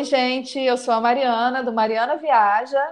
[0.00, 2.82] Oi, gente, eu sou a Mariana, do Mariana Viaja.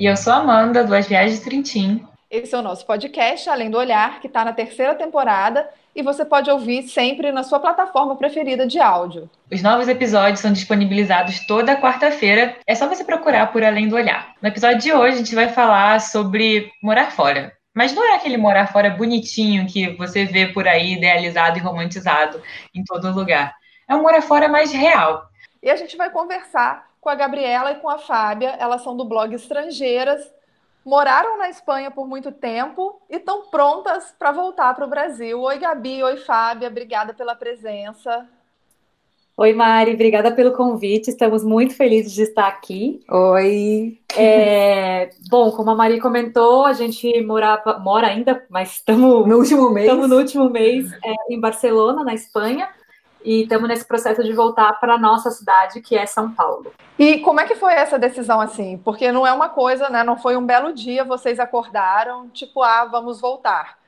[0.00, 2.02] E eu sou a Amanda, do As Viagens Trintim.
[2.30, 6.24] Esse é o nosso podcast, Além do Olhar, que está na terceira temporada e você
[6.24, 9.28] pode ouvir sempre na sua plataforma preferida de áudio.
[9.52, 12.56] Os novos episódios são disponibilizados toda quarta-feira.
[12.66, 14.32] É só você procurar por Além do Olhar.
[14.40, 17.52] No episódio de hoje, a gente vai falar sobre morar fora.
[17.74, 22.40] Mas não é aquele morar fora bonitinho que você vê por aí, idealizado e romantizado
[22.74, 23.54] em todo lugar.
[23.86, 25.27] É um morar fora mais real.
[25.62, 28.56] E a gente vai conversar com a Gabriela e com a Fábia.
[28.58, 30.38] Elas são do blog Estrangeiras
[30.88, 35.38] moraram na Espanha por muito tempo e estão prontas para voltar para o Brasil.
[35.38, 36.02] Oi, Gabi.
[36.02, 36.68] Oi, Fábia.
[36.68, 38.26] Obrigada pela presença.
[39.36, 39.92] Oi, Mari.
[39.92, 41.10] Obrigada pelo convite.
[41.10, 43.00] Estamos muito felizes de estar aqui.
[43.08, 43.98] Oi.
[44.16, 49.70] É, bom, como a Mari comentou, a gente morava, mora ainda, mas estamos no último
[49.70, 49.86] mês.
[49.86, 52.66] Estamos no último mês é, em Barcelona, na Espanha
[53.24, 56.72] e estamos nesse processo de voltar para a nossa cidade, que é São Paulo.
[56.98, 58.78] E como é que foi essa decisão assim?
[58.84, 60.02] Porque não é uma coisa, né?
[60.04, 63.78] Não foi um belo dia, vocês acordaram, tipo, ah, vamos voltar.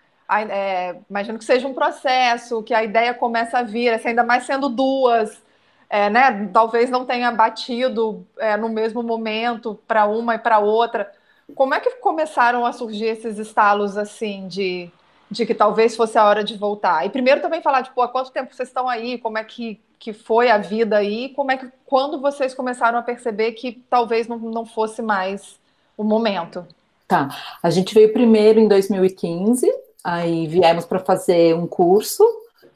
[0.49, 4.45] É, imagino que seja um processo, que a ideia começa a vir, assim, ainda mais
[4.45, 5.43] sendo duas,
[5.89, 6.49] é, né?
[6.53, 11.11] Talvez não tenha batido é, no mesmo momento para uma e para outra.
[11.55, 14.91] Como é que começaram a surgir esses estalos assim de
[15.31, 17.07] de que talvez fosse a hora de voltar.
[17.07, 20.13] E primeiro também falar, tipo, há quanto tempo vocês estão aí, como é que, que
[20.13, 24.39] foi a vida aí, como é que quando vocês começaram a perceber que talvez não,
[24.39, 25.59] não fosse mais
[25.97, 26.67] o momento.
[27.07, 27.29] Tá,
[27.63, 29.71] a gente veio primeiro em 2015,
[30.03, 32.25] aí viemos para fazer um curso,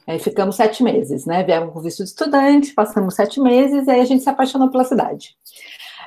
[0.07, 1.43] aí ficamos sete meses, né?
[1.43, 4.85] Viemos com visto de estudante, passamos sete meses, e aí a gente se apaixonou pela
[4.85, 5.37] cidade.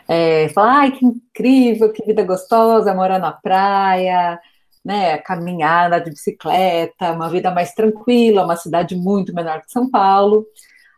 [0.08, 4.40] É, falar, ai, que incrível, que vida gostosa, morar na praia,
[4.88, 10.46] né, caminhada de bicicleta, uma vida mais tranquila, uma cidade muito menor que São Paulo.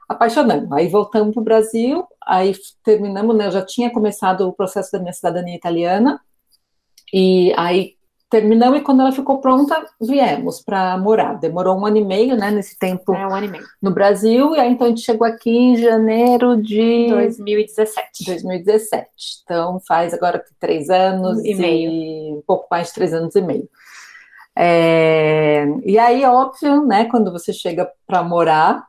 [0.08, 0.72] Apaixonando.
[0.76, 5.00] Aí voltamos para o Brasil, aí terminamos, né, eu já tinha começado o processo da
[5.00, 6.22] minha cidadania italiana,
[7.12, 7.96] e aí
[8.30, 11.34] terminamos e quando ela ficou pronta, viemos para morar.
[11.40, 13.64] Demorou um ano e meio, né, nesse tempo é, um ano e meio.
[13.82, 18.26] no Brasil, e aí então a gente chegou aqui em janeiro de 2017.
[18.26, 19.08] 2017.
[19.44, 22.38] Então faz agora três anos e, e meio.
[22.38, 23.68] um pouco mais de três anos e meio.
[24.56, 28.86] É, e aí, óbvio, né, quando você chega para morar,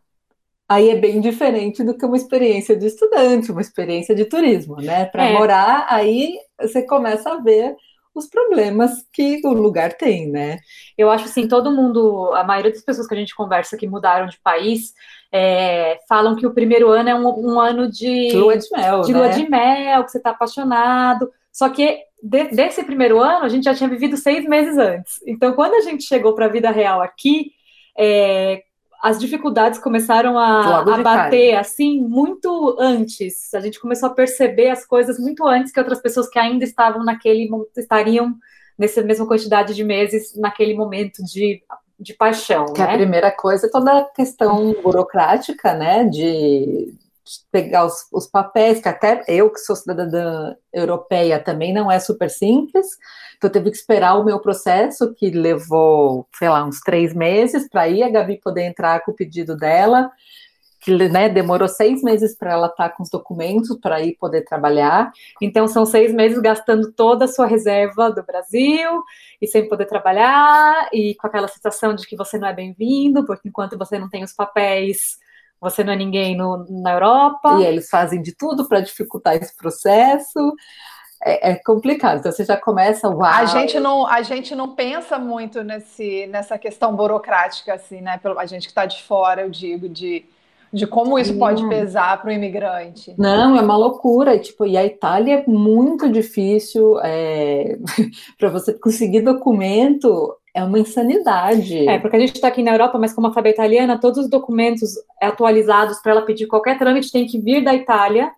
[0.69, 5.07] aí é bem diferente do que uma experiência de estudante, uma experiência de turismo, né?
[5.07, 5.33] Para é.
[5.33, 7.77] morar, aí você começa a ver
[8.15, 10.59] os problemas que o lugar tem, né?
[10.97, 14.27] Eu acho assim, todo mundo, a maioria das pessoas que a gente conversa que mudaram
[14.27, 14.93] de país,
[15.33, 19.13] é, falam que o primeiro ano é um, um ano de lua de mel, de
[19.13, 19.19] né?
[19.19, 21.31] lua de mel, que você está apaixonado.
[21.53, 25.21] Só que de, desse primeiro ano a gente já tinha vivido seis meses antes.
[25.27, 27.53] Então, quando a gente chegou para a vida real aqui,
[27.97, 28.63] é,
[29.03, 33.53] as dificuldades começaram a, a bater assim muito antes.
[33.55, 37.03] A gente começou a perceber as coisas muito antes que outras pessoas que ainda estavam
[37.05, 38.35] naquele estariam
[38.79, 41.63] nessa mesma quantidade de meses naquele momento de,
[41.99, 42.67] de paixão.
[42.67, 42.91] Que né?
[42.91, 46.05] a primeira coisa é toda a questão burocrática, né?
[46.05, 46.95] De
[47.51, 52.31] pegar os, os, papéis, que até eu, que sou cidadã europeia, também não é super
[52.31, 52.87] simples.
[53.37, 57.69] Então, eu teve que esperar o meu processo, que levou, sei lá, uns três meses,
[57.69, 60.11] para aí a Gabi poder entrar com o pedido dela,
[60.81, 64.43] que né, demorou seis meses para ela estar tá com os documentos para ir poder
[64.43, 65.13] trabalhar.
[65.41, 69.03] Então, são seis meses gastando toda a sua reserva do Brasil
[69.41, 73.49] e sem poder trabalhar, e com aquela sensação de que você não é bem-vindo, porque
[73.49, 75.20] enquanto você não tem os papéis
[75.61, 77.59] você não é ninguém no, na Europa.
[77.61, 80.55] E eles fazem de tudo para dificultar esse processo.
[81.23, 82.21] É, é, complicado.
[82.21, 83.09] Então você já começa.
[83.09, 83.23] Uau.
[83.23, 88.19] A gente não, a gente não pensa muito nesse, nessa questão burocrática, assim, né?
[88.39, 90.25] A gente que está de fora, eu digo, de,
[90.73, 93.15] de como isso pode pesar para o imigrante.
[93.19, 94.39] Não, é uma loucura.
[94.39, 97.77] Tipo, e a Itália é muito difícil é,
[98.39, 100.35] para você conseguir documento.
[100.53, 101.89] É uma insanidade.
[101.89, 104.25] É, porque a gente está aqui na Europa, mas como a Fábio é italiana, todos
[104.25, 108.33] os documentos atualizados para ela pedir qualquer trâmite tem que vir da Itália.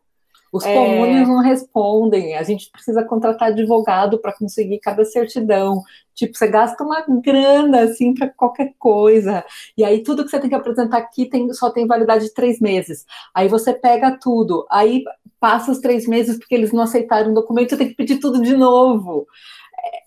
[0.52, 0.74] Os é...
[0.74, 5.82] comuns não respondem, a gente precisa contratar advogado para conseguir cada certidão.
[6.14, 9.42] Tipo, você gasta uma grana assim para qualquer coisa.
[9.74, 12.60] E aí tudo que você tem que apresentar aqui tem, só tem validade de três
[12.60, 13.06] meses.
[13.34, 15.02] Aí você pega tudo, aí
[15.40, 18.42] passa os três meses porque eles não aceitaram o documento, você tem que pedir tudo
[18.42, 19.26] de novo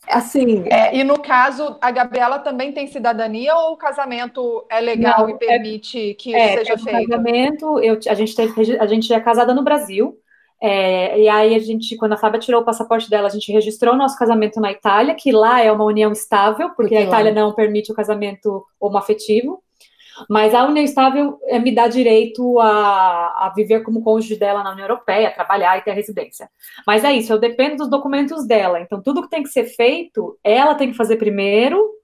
[0.07, 0.63] assim.
[0.67, 5.29] É, e no caso, a Gabriela também tem cidadania ou o casamento é legal não,
[5.29, 7.09] e é permite é, que é, seja é feito?
[7.09, 10.17] casamento, eu, a gente teve, a gente é casada no Brasil.
[10.61, 13.93] É, e aí a gente, quando a Fábia tirou o passaporte dela, a gente registrou
[13.93, 17.33] o nosso casamento na Itália, que lá é uma união estável, porque, porque a Itália
[17.33, 17.41] lá...
[17.41, 19.61] não permite o casamento homoafetivo.
[20.29, 24.71] Mas a união estável é, me dá direito a, a viver como cônjuge dela na
[24.71, 26.49] União Europeia, trabalhar e ter residência.
[26.85, 28.79] Mas é isso, eu dependo dos documentos dela.
[28.79, 31.95] Então, tudo que tem que ser feito, ela tem que fazer primeiro,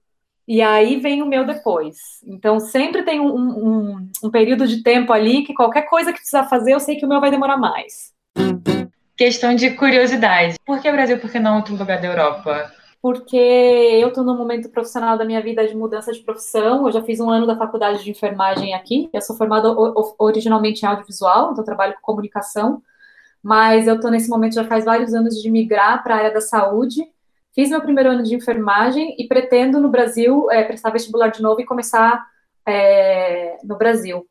[0.46, 1.96] e aí vem o meu depois.
[2.26, 6.44] Então, sempre tem um, um, um período de tempo ali que qualquer coisa que precisar
[6.44, 8.12] fazer, eu sei que o meu vai demorar mais.
[9.16, 10.56] Questão de curiosidade.
[10.64, 12.72] Por que Brasil, por que não outro lugar da Europa?
[13.02, 16.86] Porque eu estou num momento profissional da minha vida de mudança de profissão.
[16.86, 19.10] Eu já fiz um ano da faculdade de enfermagem aqui.
[19.12, 19.68] Eu sou formada
[20.18, 22.80] originalmente em audiovisual, então trabalho com comunicação.
[23.42, 26.40] Mas eu estou nesse momento já faz vários anos de migrar para a área da
[26.40, 27.04] saúde.
[27.52, 31.60] Fiz meu primeiro ano de enfermagem e pretendo no Brasil é, prestar vestibular de novo
[31.60, 32.24] e começar
[32.64, 34.28] é, no Brasil.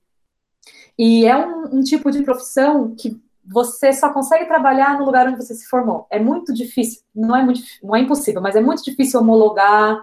[0.98, 3.22] E é um, um tipo de profissão que
[3.52, 6.08] você só consegue trabalhar no lugar onde você se formou.
[6.10, 10.02] É muito difícil, não é, muito, não é impossível, mas é muito difícil homologar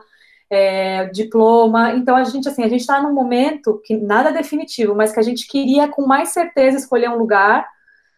[0.50, 1.94] é, diploma.
[1.94, 5.20] Então a gente assim, a gente está num momento que nada é definitivo, mas que
[5.20, 7.66] a gente queria com mais certeza escolher um lugar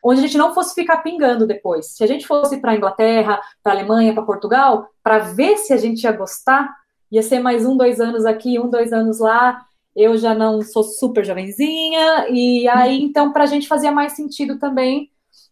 [0.03, 1.94] onde a gente não fosse ficar pingando depois.
[1.94, 5.73] Se a gente fosse para a Inglaterra, para a Alemanha, para Portugal, para ver se
[5.73, 6.75] a gente ia gostar,
[7.12, 9.62] ia ser mais um, dois anos aqui, um, dois anos lá.
[9.94, 14.59] Eu já não sou super jovenzinha, e aí, então, para a gente fazia mais sentido
[14.59, 15.10] também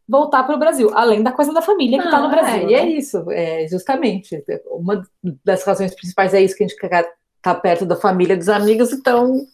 [0.08, 2.62] voltar para o Brasil, além da coisa da família que está no Brasil.
[2.62, 2.70] É, né?
[2.70, 4.43] E é isso, é, justamente.
[4.70, 5.02] Uma
[5.44, 7.05] das razões principais é isso, que a gente quer estar
[7.43, 9.46] tá perto da família, dos amigos, então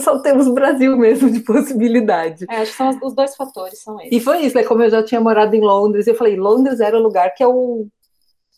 [0.00, 2.46] só temos o Brasil mesmo de possibilidade.
[2.48, 4.12] É, acho que são os dois fatores, são esses.
[4.12, 4.64] E foi isso, né?
[4.64, 7.86] Como eu já tinha morado em Londres, eu falei, Londres era o lugar que eu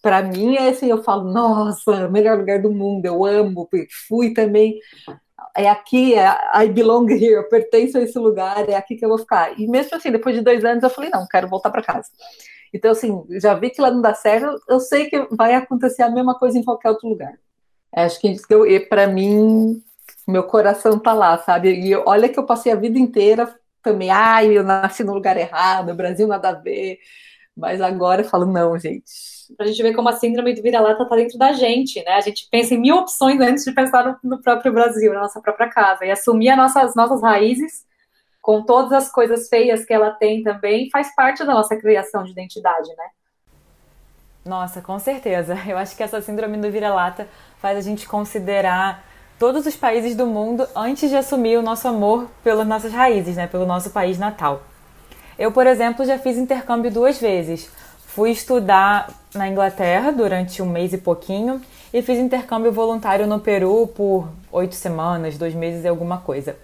[0.00, 3.66] para mim é assim, eu falo, nossa, melhor lugar do mundo, eu amo,
[4.06, 4.78] fui também
[5.56, 6.26] é aqui, é,
[6.64, 9.58] I belong here, eu pertenço a esse lugar, é aqui que eu vou ficar.
[9.58, 12.08] E mesmo assim, depois de dois anos, eu falei, não, quero voltar para casa.
[12.72, 16.10] Então, assim, já vi que lá não dá certo, eu sei que vai acontecer a
[16.10, 17.34] mesma coisa em qualquer outro lugar.
[17.94, 18.36] Acho que
[18.88, 19.80] para mim,
[20.26, 21.72] meu coração tá lá, sabe?
[21.72, 25.94] E olha que eu passei a vida inteira também, ai, eu nasci no lugar errado,
[25.94, 26.98] Brasil nada a ver.
[27.56, 29.04] Mas agora eu falo, não, gente,
[29.56, 32.12] para a gente ver como a síndrome do vira-lata está dentro da gente, né?
[32.12, 35.40] A gente pensa em mil opções antes de pensar no, no próprio Brasil, na nossa
[35.40, 37.84] própria casa, e assumir as nossas, nossas raízes
[38.42, 42.32] com todas as coisas feias que ela tem também, faz parte da nossa criação de
[42.32, 43.06] identidade, né?
[44.44, 45.56] Nossa, com certeza.
[45.66, 47.26] Eu acho que essa síndrome do vira-lata
[47.58, 49.02] faz a gente considerar
[49.38, 53.46] todos os países do mundo antes de assumir o nosso amor pelas nossas raízes, né?
[53.46, 54.62] Pelo nosso país natal.
[55.38, 57.68] Eu, por exemplo, já fiz intercâmbio duas vezes.
[58.06, 61.60] Fui estudar na Inglaterra durante um mês e pouquinho
[61.92, 66.56] e fiz intercâmbio voluntário no Peru por oito semanas, dois meses e alguma coisa.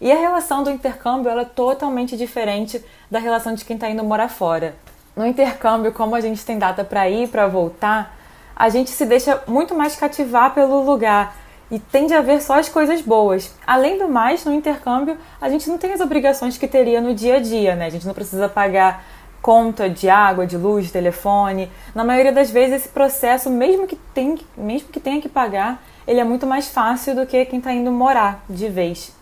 [0.00, 4.02] E a relação do intercâmbio ela é totalmente diferente da relação de quem está indo
[4.02, 4.74] morar fora.
[5.14, 8.16] No intercâmbio, como a gente tem data para ir para voltar,
[8.56, 11.36] a gente se deixa muito mais cativar pelo lugar
[11.70, 13.54] e tende a ver só as coisas boas.
[13.66, 17.36] Além do mais, no intercâmbio, a gente não tem as obrigações que teria no dia
[17.36, 17.86] a dia, né?
[17.86, 19.04] A gente não precisa pagar
[19.40, 21.70] conta de água, de luz, telefone.
[21.94, 26.20] Na maioria das vezes esse processo, mesmo que, tem, mesmo que tenha que pagar, ele
[26.20, 29.12] é muito mais fácil do que quem está indo morar de vez.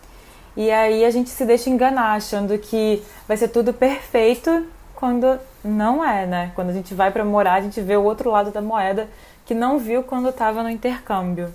[0.55, 6.05] E aí a gente se deixa enganar, achando que vai ser tudo perfeito quando não
[6.05, 6.51] é, né?
[6.55, 9.09] Quando a gente vai para morar, a gente vê o outro lado da moeda
[9.45, 11.53] que não viu quando estava no intercâmbio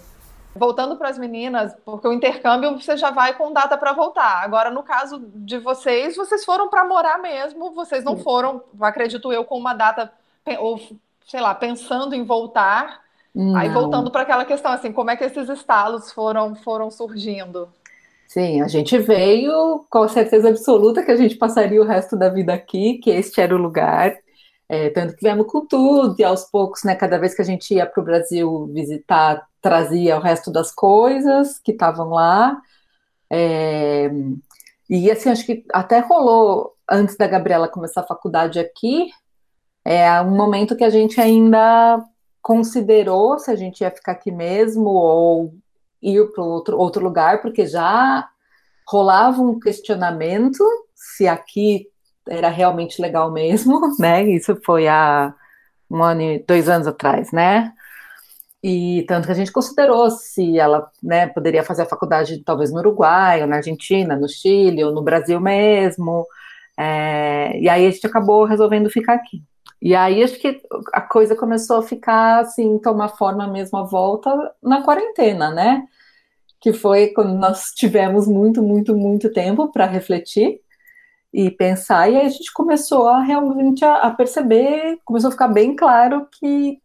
[0.59, 4.43] voltando para as meninas, porque o intercâmbio você já vai com data para voltar.
[4.43, 9.45] Agora, no caso de vocês, vocês foram para morar mesmo, vocês não foram, acredito eu,
[9.45, 10.13] com uma data,
[10.59, 10.81] ou
[11.27, 13.01] sei lá, pensando em voltar.
[13.35, 13.57] Não.
[13.57, 17.69] Aí voltando para aquela questão, assim, como é que esses estalos foram, foram surgindo?
[18.27, 22.53] Sim, a gente veio com certeza absoluta que a gente passaria o resto da vida
[22.53, 24.15] aqui, que este era o lugar.
[24.69, 27.73] É, tanto que viemos com tudo, e aos poucos, né, cada vez que a gente
[27.73, 32.61] ia para o Brasil visitar, trazia o resto das coisas que estavam lá.
[33.31, 34.11] É,
[34.89, 39.11] e assim, acho que até rolou, antes da Gabriela começar a faculdade aqui,
[39.85, 42.05] é um momento que a gente ainda
[42.43, 45.55] considerou se a gente ia ficar aqui mesmo ou
[46.03, 48.29] ir para outro, outro lugar, porque já
[48.87, 51.89] rolava um questionamento se aqui
[52.29, 54.23] era realmente legal mesmo, né?
[54.25, 55.35] Isso foi há
[55.91, 57.73] um ano e dois anos atrás, né?
[58.63, 62.79] E tanto que a gente considerou se ela né, poderia fazer a faculdade talvez no
[62.81, 66.27] Uruguai, ou na Argentina, no Chile, ou no Brasil mesmo.
[66.77, 69.43] É, e aí a gente acabou resolvendo ficar aqui.
[69.81, 70.61] E aí acho que
[70.93, 74.31] a coisa começou a ficar assim, tomar forma mesmo a volta
[74.63, 75.85] na quarentena, né?
[76.61, 80.61] Que foi quando nós tivemos muito, muito, muito tempo para refletir
[81.33, 85.49] e pensar, e aí a gente começou a realmente a, a perceber, começou a ficar
[85.49, 86.81] bem claro que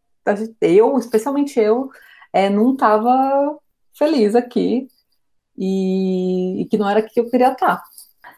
[0.61, 1.89] eu, especialmente eu,
[2.33, 3.57] é, não estava
[3.97, 4.87] feliz aqui.
[5.57, 7.83] e, e que não era que eu queria estar.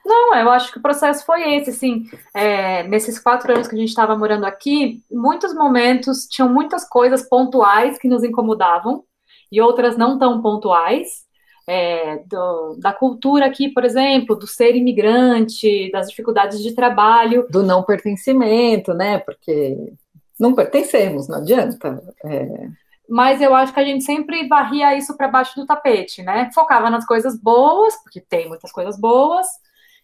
[0.06, 3.78] Não, eu acho que o processo foi esse, assim, é, nesses quatro anos que a
[3.78, 9.04] gente estava morando aqui, muitos momentos, tinham muitas coisas pontuais que nos incomodavam,
[9.52, 11.25] e outras não tão pontuais,
[11.68, 17.48] é, do, da cultura aqui, por exemplo, do ser imigrante, das dificuldades de trabalho.
[17.50, 19.94] Do não pertencimento, né, porque
[20.40, 22.02] não pertencemos, não adianta.
[22.24, 22.68] É...
[23.08, 26.50] Mas eu acho que a gente sempre varria isso para baixo do tapete, né?
[26.54, 29.46] Focava nas coisas boas, porque tem muitas coisas boas,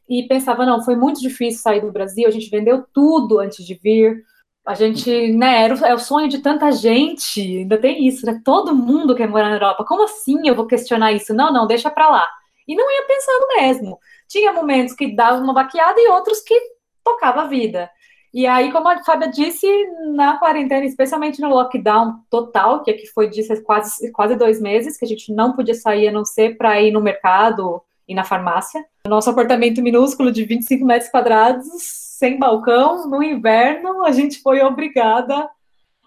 [0.07, 3.73] e pensava, não, foi muito difícil sair do Brasil, a gente vendeu tudo antes de
[3.75, 4.23] vir.
[4.65, 8.39] A gente, né, era é o sonho de tanta gente, ainda tem isso, né?
[8.45, 9.83] Todo mundo quer morar na Europa.
[9.85, 11.33] Como assim eu vou questionar isso?
[11.33, 12.29] Não, não, deixa pra lá.
[12.67, 13.99] E não ia pensando mesmo.
[14.27, 16.55] Tinha momentos que dava uma baqueada e outros que
[17.03, 17.89] tocava a vida.
[18.33, 19.67] E aí, como a Fábia disse,
[20.15, 25.03] na quarentena, especialmente no lockdown total, que aqui foi disso quase, quase dois meses, que
[25.03, 28.85] a gente não podia sair a não ser para ir no mercado e na farmácia.
[29.07, 35.49] Nosso apartamento minúsculo de 25 metros quadrados, sem balcão, no inverno, a gente foi obrigada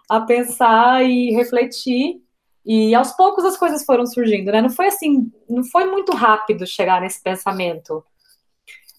[0.09, 2.23] a pensar e refletir.
[2.65, 4.61] E aos poucos as coisas foram surgindo, né?
[4.61, 8.05] Não foi assim, não foi muito rápido chegar nesse pensamento.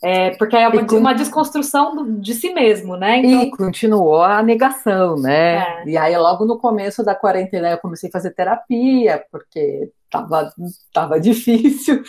[0.07, 3.17] É, porque é uma, uma desconstrução de si mesmo, né?
[3.17, 3.41] Então...
[3.41, 5.57] E continuou a negação, né?
[5.57, 5.89] É.
[5.89, 10.53] E aí, logo no começo da quarentena, eu comecei a fazer terapia, porque tava,
[10.93, 12.03] tava difícil.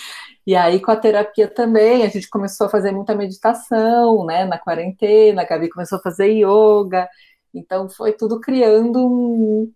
[0.46, 4.44] E aí, com a terapia também, a gente começou a fazer muita meditação, né?
[4.44, 7.08] Na quarentena, a Gabi começou a fazer yoga.
[7.54, 9.72] Então, foi tudo criando um,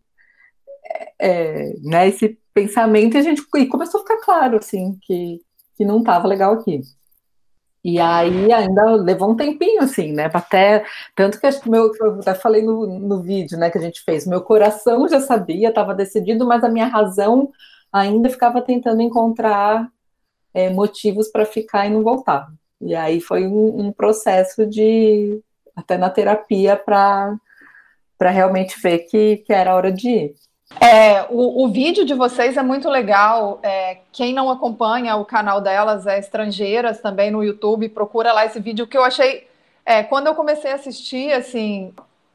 [1.19, 5.41] é, né, esse pensamento e a gente e começou a ficar claro, assim, que,
[5.75, 6.83] que não estava legal aqui.
[7.85, 10.31] E aí ainda levou um tempinho, assim, né?
[10.33, 10.85] Até,
[11.15, 14.03] tanto que acho que meu, eu até falei no, no vídeo né, que a gente
[14.03, 17.51] fez, meu coração já sabia, estava decidido, mas a minha razão
[17.93, 19.91] ainda ficava tentando encontrar
[20.53, 22.53] é, motivos para ficar e não voltar.
[22.81, 25.41] E aí foi um, um processo de
[25.75, 27.39] até na terapia para
[28.21, 30.35] realmente ver que, que era hora de ir.
[30.79, 33.59] É, o, o, vídeo de vocês é muito legal.
[33.63, 38.61] É, quem não acompanha o canal delas é Estrangeiras também no YouTube, procura lá esse
[38.61, 39.49] vídeo que eu achei.
[39.85, 41.93] É, quando eu comecei a assistir, assim,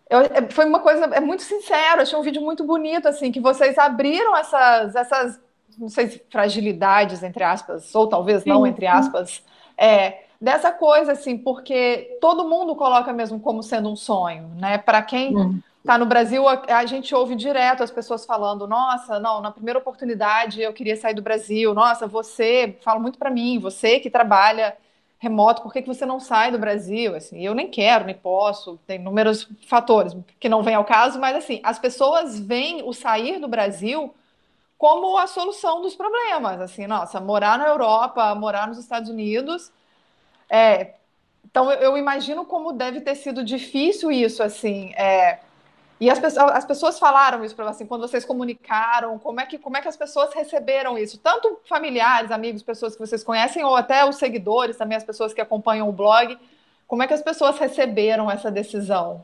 [0.09, 2.01] eu, é, foi uma coisa é muito sincero.
[2.01, 5.39] Achei um vídeo muito bonito, assim, que vocês abriram essas, essas,
[5.77, 8.69] não sei se fragilidades entre aspas, ou talvez não Sim.
[8.69, 9.43] entre aspas,
[9.77, 14.77] é, dessa coisa, assim, porque todo mundo coloca mesmo como sendo um sonho, né?
[14.77, 19.19] Para quem hum Tá, no Brasil a, a, gente ouve direto as pessoas falando: nossa,
[19.19, 21.75] não, na primeira oportunidade eu queria sair do Brasil.
[21.75, 24.75] Nossa, você, fala muito para mim, você que trabalha
[25.19, 27.15] remoto, por que, que você não sai do Brasil?
[27.15, 31.35] Assim, eu nem quero, nem posso, tem inúmeros fatores que não vem ao caso, mas
[31.35, 34.13] assim, as pessoas veem o sair do Brasil
[34.79, 36.59] como a solução dos problemas.
[36.61, 39.71] Assim, nossa, morar na Europa, morar nos Estados Unidos.
[40.49, 40.95] É,
[41.45, 44.91] então eu, eu imagino como deve ter sido difícil isso, assim.
[44.95, 45.44] É,
[45.99, 49.57] e as pessoas, as pessoas falaram isso para assim, quando vocês comunicaram, como é, que,
[49.57, 51.17] como é que as pessoas receberam isso?
[51.17, 55.39] Tanto familiares, amigos, pessoas que vocês conhecem, ou até os seguidores, também as pessoas que
[55.39, 56.37] acompanham o blog.
[56.85, 59.23] Como é que as pessoas receberam essa decisão?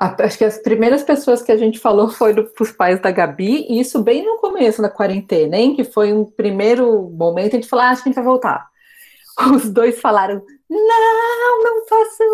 [0.00, 3.66] Acho que as primeiras pessoas que a gente falou foram para os pais da Gabi,
[3.68, 5.76] e isso bem no começo da quarentena, hein?
[5.76, 8.68] Que foi um primeiro momento, a gente falou, ah, acho que a gente vai voltar.
[9.54, 12.26] Os dois falaram, não, não façam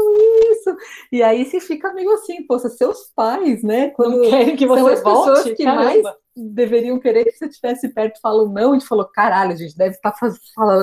[0.51, 0.77] isso.
[1.13, 3.91] E aí você fica meio assim, poxa, seus pais, né?
[3.91, 5.85] Quando não querem que você são as volte, pessoas que caramba.
[5.85, 6.03] mais
[6.37, 9.95] deveriam querer que você estivesse perto falam não, a gente falou, caralho, a gente deve
[9.95, 10.37] estar faz,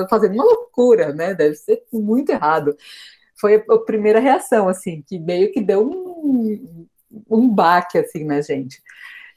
[0.08, 1.34] fazendo uma loucura, né?
[1.34, 2.74] Deve ser muito errado.
[3.38, 6.86] Foi a, a primeira reação, assim, que meio que deu um,
[7.28, 8.82] um baque, assim, na gente.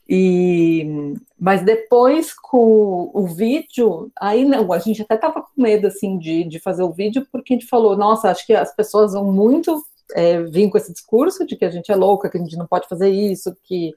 [0.07, 6.17] E, mas depois com o vídeo, aí não, a gente até tava com medo assim
[6.19, 9.31] de, de fazer o vídeo, porque a gente falou, nossa, acho que as pessoas vão
[9.31, 9.83] muito
[10.13, 12.67] é, vir com esse discurso de que a gente é louca, que a gente não
[12.67, 13.95] pode fazer isso, que,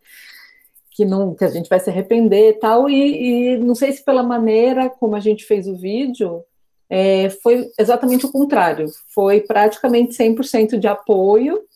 [0.92, 4.02] que, não, que a gente vai se arrepender e tal, e, e não sei se
[4.02, 6.42] pela maneira como a gente fez o vídeo,
[6.88, 11.67] é, foi exatamente o contrário, foi praticamente 100% de apoio,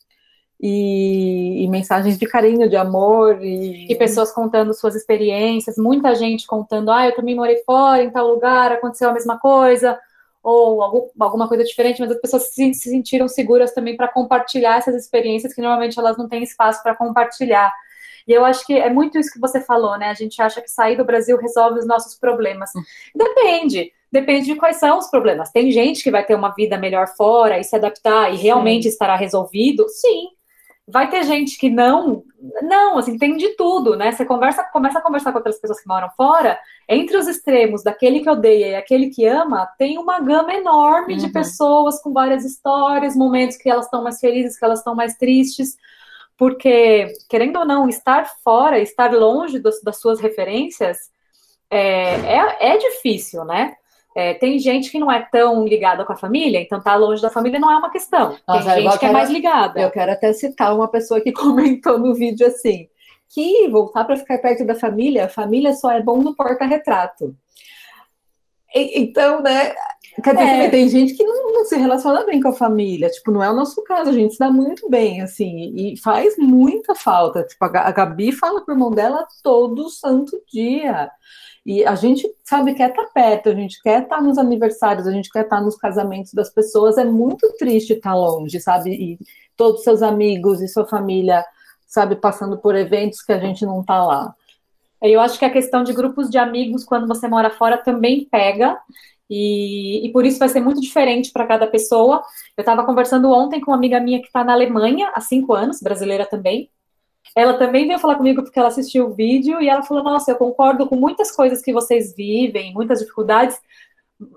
[0.62, 3.42] e, e, mensagens de carinho, de amor.
[3.42, 3.90] E...
[3.90, 3.97] e...
[3.97, 8.71] pessoas contando suas experiências, muita gente contando, ah, eu também morei fora, em tal lugar,
[8.71, 9.99] aconteceu a mesma coisa,
[10.40, 14.78] ou algum, alguma coisa diferente, mas as pessoas se, se sentiram seguras também para compartilhar
[14.78, 17.73] essas experiências que normalmente elas não têm espaço para compartilhar.
[18.26, 20.11] E eu acho que é muito isso que você falou, né?
[20.11, 22.71] A gente acha que sair do Brasil resolve os nossos problemas.
[22.76, 22.83] Hum.
[23.16, 25.50] Depende depende de quais são os problemas.
[25.50, 28.88] Tem gente que vai ter uma vida melhor fora e se adaptar e realmente Sim.
[28.90, 29.88] estará resolvido?
[29.88, 30.28] Sim
[30.92, 32.22] vai ter gente que não,
[32.62, 34.12] não, assim, tem de tudo, né?
[34.12, 36.58] Você conversa, começa a conversar com outras pessoas que moram fora,
[36.88, 41.18] entre os extremos daquele que odeia e aquele que ama, tem uma gama enorme uhum.
[41.18, 45.16] de pessoas com várias histórias, momentos que elas estão mais felizes, que elas estão mais
[45.16, 45.76] tristes,
[46.37, 50.99] porque, querendo ou não, estar fora, estar longe das, das suas referências,
[51.70, 53.75] é, é, é difícil, né?
[54.14, 57.31] É, tem gente que não é tão ligada com a família, então tá longe da
[57.31, 58.37] família não é uma questão.
[58.47, 59.81] Nossa, tem gente que é mais ligada.
[59.81, 62.88] Eu quero até citar uma pessoa que comentou no vídeo assim:
[63.28, 67.35] que voltar para ficar perto da família, a família só é bom no porta-retrato.
[68.75, 69.75] Então, né?
[70.23, 70.69] Quer dizer, é.
[70.69, 73.09] tem gente que não, não, se relaciona bem com a família.
[73.09, 76.37] Tipo, não é o nosso caso, a gente se dá muito bem, assim, e faz
[76.37, 77.45] muita falta.
[77.45, 81.11] Tipo, a Gabi fala com o irmão dela todo santo dia.
[81.64, 85.07] E a gente, sabe, quer estar tá perto, a gente quer estar tá nos aniversários,
[85.07, 86.99] a gente quer estar tá nos casamentos das pessoas.
[86.99, 88.90] É muito triste estar longe, sabe?
[88.90, 89.19] E
[89.57, 91.45] todos seus amigos e sua família,
[91.87, 94.35] sabe, passando por eventos que a gente não está lá.
[95.00, 98.78] Eu acho que a questão de grupos de amigos quando você mora fora também pega.
[99.31, 102.23] E, e por isso vai ser muito diferente para cada pessoa.
[102.57, 105.81] Eu estava conversando ontem com uma amiga minha que está na Alemanha há cinco anos,
[105.81, 106.71] brasileira também.
[107.34, 110.36] Ela também veio falar comigo porque ela assistiu o vídeo e ela falou: Nossa, eu
[110.36, 113.58] concordo com muitas coisas que vocês vivem, muitas dificuldades,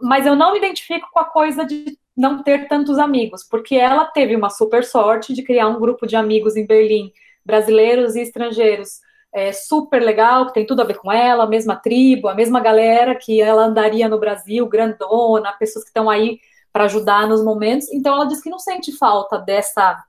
[0.02, 4.06] mas eu não me identifico com a coisa de não ter tantos amigos, porque ela
[4.06, 7.12] teve uma super sorte de criar um grupo de amigos em Berlim,
[7.46, 9.02] brasileiros e estrangeiros,
[9.34, 12.62] é, super legal, que tem tudo a ver com ela, a mesma tribo, a mesma
[12.62, 16.40] galera que ela andaria no Brasil, grandona, pessoas que estão aí
[16.72, 17.92] para ajudar nos momentos.
[17.92, 20.02] Então ela diz que não sente falta dessa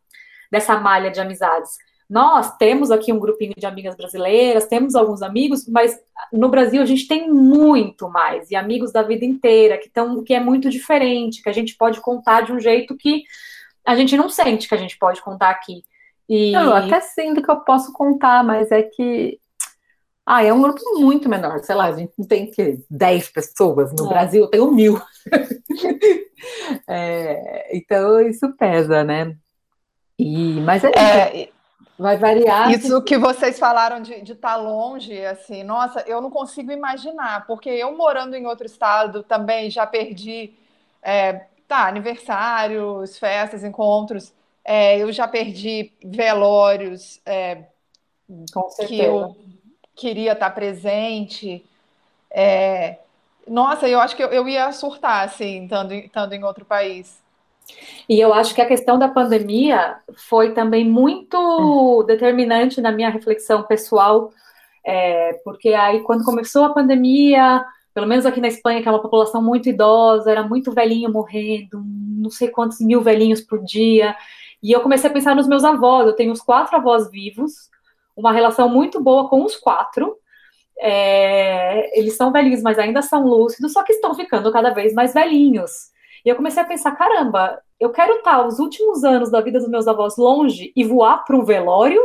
[0.50, 1.76] dessa malha de amizades.
[2.08, 5.98] Nós temos aqui um grupinho de amigas brasileiras, temos alguns amigos, mas
[6.32, 10.32] no Brasil a gente tem muito mais, e amigos da vida inteira, que, tão, que
[10.32, 13.24] é muito diferente, que a gente pode contar de um jeito que
[13.84, 15.82] a gente não sente que a gente pode contar aqui.
[16.28, 16.52] E...
[16.52, 19.38] Eu até sinto que eu posso contar, mas é que.
[20.24, 23.92] Ah, é um grupo muito menor, sei lá, a gente não tem que 10 pessoas,
[23.92, 24.08] no é.
[24.08, 25.00] Brasil eu tenho mil.
[26.88, 29.36] é, então isso pesa, né?
[30.18, 31.48] E, mas é, é
[31.98, 32.70] Vai variar.
[32.70, 37.70] Isso que vocês falaram de estar tá longe, assim, nossa, eu não consigo imaginar, porque
[37.70, 40.52] eu morando em outro estado também já perdi,
[41.02, 44.32] é, tá, aniversários, festas, encontros,
[44.62, 47.64] é, eu já perdi velórios é,
[48.86, 49.36] que eu
[49.94, 51.64] queria estar presente.
[52.30, 52.98] É,
[53.46, 57.22] nossa, eu acho que eu, eu ia surtar, assim, estando, estando em outro país.
[58.08, 59.96] E eu acho que a questão da pandemia
[60.28, 64.30] foi também muito determinante na minha reflexão pessoal,
[64.84, 69.02] é, porque aí quando começou a pandemia, pelo menos aqui na Espanha, que é uma
[69.02, 74.14] população muito idosa, era muito velhinho morrendo, não sei quantos mil velhinhos por dia,
[74.62, 76.06] e eu comecei a pensar nos meus avós.
[76.06, 77.52] Eu tenho os quatro avós vivos,
[78.16, 80.16] uma relação muito boa com os quatro.
[80.78, 85.14] É, eles são velhinhos, mas ainda são lúcidos, só que estão ficando cada vez mais
[85.14, 85.90] velhinhos.
[86.24, 89.68] E eu comecei a pensar, caramba, eu quero estar os últimos anos da vida dos
[89.68, 92.00] meus avós longe e voar para um velório,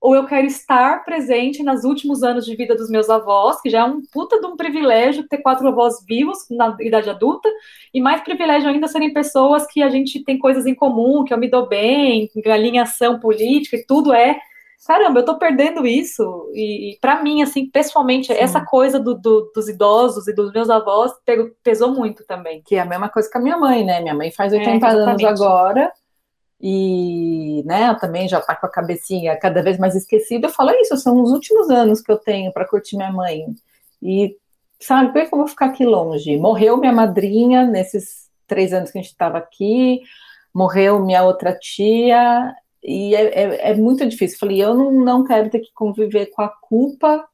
[0.00, 3.80] ou eu quero estar presente nos últimos anos de vida dos meus avós, que já
[3.80, 7.50] é um puta de um privilégio ter quatro avós vivos na idade adulta,
[7.92, 11.38] e mais privilégio ainda serem pessoas que a gente tem coisas em comum, que eu
[11.38, 14.40] me dou bem, alinhação política e tudo é
[14.86, 16.50] caramba, eu tô perdendo isso.
[16.54, 18.38] E, e para mim, assim, pessoalmente, Sim.
[18.38, 21.12] essa coisa do, do, dos idosos e dos meus avós
[21.62, 22.62] pesou muito também.
[22.64, 24.00] Que é a mesma coisa que a minha mãe, né?
[24.00, 25.92] Minha mãe faz 80 é, anos agora.
[26.62, 30.46] E, né, também já tá com a cabecinha cada vez mais esquecida.
[30.46, 33.46] Eu falo, é isso, são os últimos anos que eu tenho para curtir minha mãe.
[34.02, 34.36] E,
[34.78, 36.36] sabe, por que eu vou ficar aqui longe?
[36.36, 40.02] Morreu minha madrinha nesses três anos que a gente estava aqui,
[40.52, 44.38] morreu minha outra tia, e é, é, é, muito difícil.
[44.38, 47.24] Falei, eu não, não quero ter que conviver com a culpa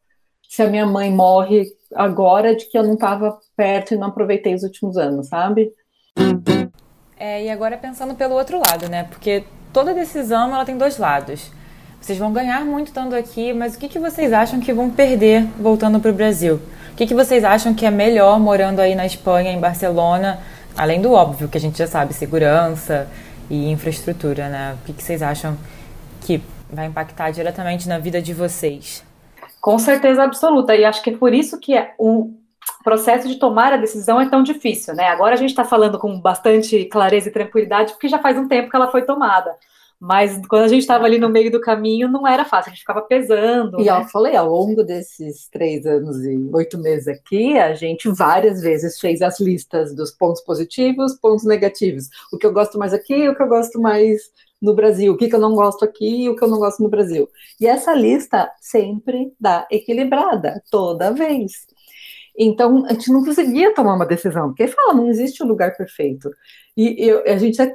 [0.49, 4.55] se a minha mãe morre agora de que eu não estava perto e não aproveitei
[4.55, 5.73] os últimos anos, sabe?
[7.19, 9.05] É, e agora pensando pelo outro lado, né?
[9.05, 11.51] Porque toda decisão ela tem dois lados.
[12.01, 15.45] Vocês vão ganhar muito estando aqui, mas o que, que vocês acham que vão perder
[15.59, 16.61] voltando para o Brasil?
[16.93, 20.39] O que, que vocês acham que é melhor morando aí na Espanha, em Barcelona?
[20.77, 23.09] Além do óbvio que a gente já sabe, segurança,
[23.51, 24.77] e infraestrutura, né?
[24.81, 25.57] O que, vocês acham
[26.21, 29.05] que vai impactar diretamente na vida de vocês?
[29.61, 32.35] Com certeza absoluta, e acho que é por isso que é o
[32.83, 35.09] processo de tomar a decisão é tão difícil, né?
[35.09, 38.71] Agora a gente está falando com bastante clareza e tranquilidade, porque já faz um tempo
[38.71, 39.55] que ela foi tomada.
[39.99, 42.81] Mas quando a gente estava ali no meio do caminho, não era fácil, a gente
[42.81, 43.81] ficava pesando.
[43.81, 43.99] E né?
[43.99, 48.99] eu falei, ao longo desses três anos e oito meses aqui, a gente várias vezes
[49.01, 52.09] fez as listas dos pontos positivos, pontos negativos.
[52.31, 54.21] O que eu gosto mais aqui, o que eu gosto mais
[54.61, 56.83] no Brasil, o que, que eu não gosto aqui e o que eu não gosto
[56.83, 57.29] no Brasil.
[57.59, 61.67] E essa lista sempre dá equilibrada, toda vez.
[62.39, 66.31] Então, a gente não conseguia tomar uma decisão, porque fala, não existe um lugar perfeito.
[66.77, 67.67] E eu, a gente está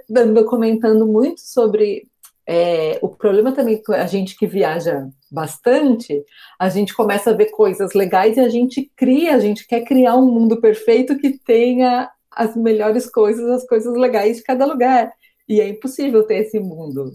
[0.47, 2.07] comentando muito sobre
[2.53, 6.21] é, o problema também a gente que viaja bastante,
[6.59, 10.17] a gente começa a ver coisas legais e a gente cria, a gente quer criar
[10.17, 15.13] um mundo perfeito que tenha as melhores coisas, as coisas legais de cada lugar.
[15.47, 17.13] E é impossível ter esse mundo.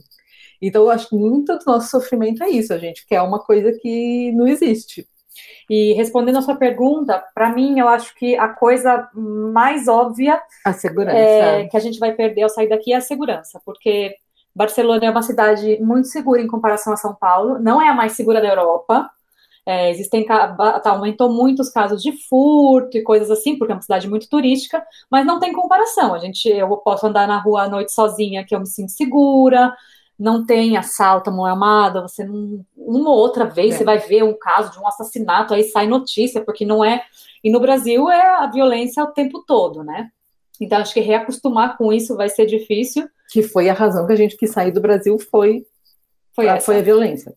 [0.61, 3.73] Então, eu acho que muito do nosso sofrimento é isso, a gente quer uma coisa
[3.73, 5.07] que não existe.
[5.69, 10.73] E respondendo a sua pergunta, para mim, eu acho que a coisa mais óbvia a
[10.73, 11.19] segurança.
[11.19, 14.17] É, que a gente vai perder ao sair daqui é a segurança, porque
[14.57, 18.13] Barcelona é uma cidade muito segura em comparação a São Paulo, não é a mais
[18.13, 19.11] segura da Europa.
[19.69, 23.83] É, existem tá, aumentou muito os casos de furto e coisas assim, porque é uma
[23.83, 26.15] cidade muito turística, mas não tem comparação.
[26.15, 29.75] A gente, eu posso andar na rua à noite sozinha, que eu me sinto segura
[30.19, 33.79] não tem assalto, mão armada, você não, uma ou outra vez é.
[33.79, 37.03] você vai ver um caso de um assassinato, aí sai notícia, porque não é.
[37.45, 40.11] E no Brasil é a violência o tempo todo, né?
[40.61, 43.09] Então acho que reacostumar com isso vai ser difícil.
[43.31, 45.67] Que foi a razão que a gente quis sair do Brasil foi,
[46.35, 47.35] foi, a, foi a violência.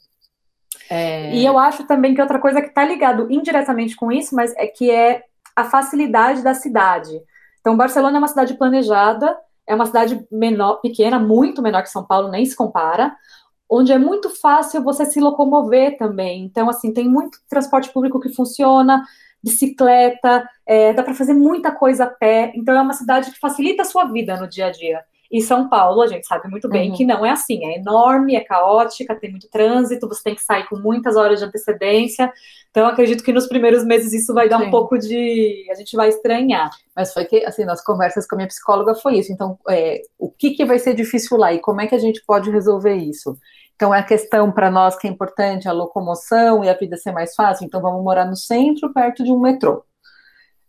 [0.90, 1.36] É...
[1.36, 4.68] E eu acho também que outra coisa que está ligado indiretamente com isso, mas é
[4.68, 5.24] que é
[5.56, 7.22] a facilidade da cidade.
[7.60, 12.06] Então, Barcelona é uma cidade planejada, é uma cidade menor, pequena, muito menor que São
[12.06, 13.16] Paulo, nem se compara,
[13.70, 16.44] onde é muito fácil você se locomover também.
[16.44, 19.04] Então, assim, tem muito transporte público que funciona,
[19.44, 22.52] bicicleta, é, dá para fazer muita coisa a pé.
[22.56, 25.04] Então, é uma cidade que facilita a sua vida no dia a dia.
[25.32, 26.96] E São Paulo, a gente sabe muito bem uhum.
[26.96, 30.68] que não é assim, é enorme, é caótica, tem muito trânsito, você tem que sair
[30.68, 32.34] com muitas horas de antecedência.
[32.72, 34.66] Então, acredito que nos primeiros meses isso vai dar Sim.
[34.68, 35.68] um pouco de.
[35.70, 36.72] A gente vai estranhar.
[36.96, 39.32] Mas foi que, assim, nas conversas com a minha psicóloga foi isso.
[39.32, 42.24] Então, é, o que, que vai ser difícil lá e como é que a gente
[42.26, 43.38] pode resolver isso?
[43.80, 47.14] Então, é a questão para nós que é importante a locomoção e a vida ser
[47.14, 47.66] mais fácil.
[47.66, 49.86] Então, vamos morar no centro, perto de um metrô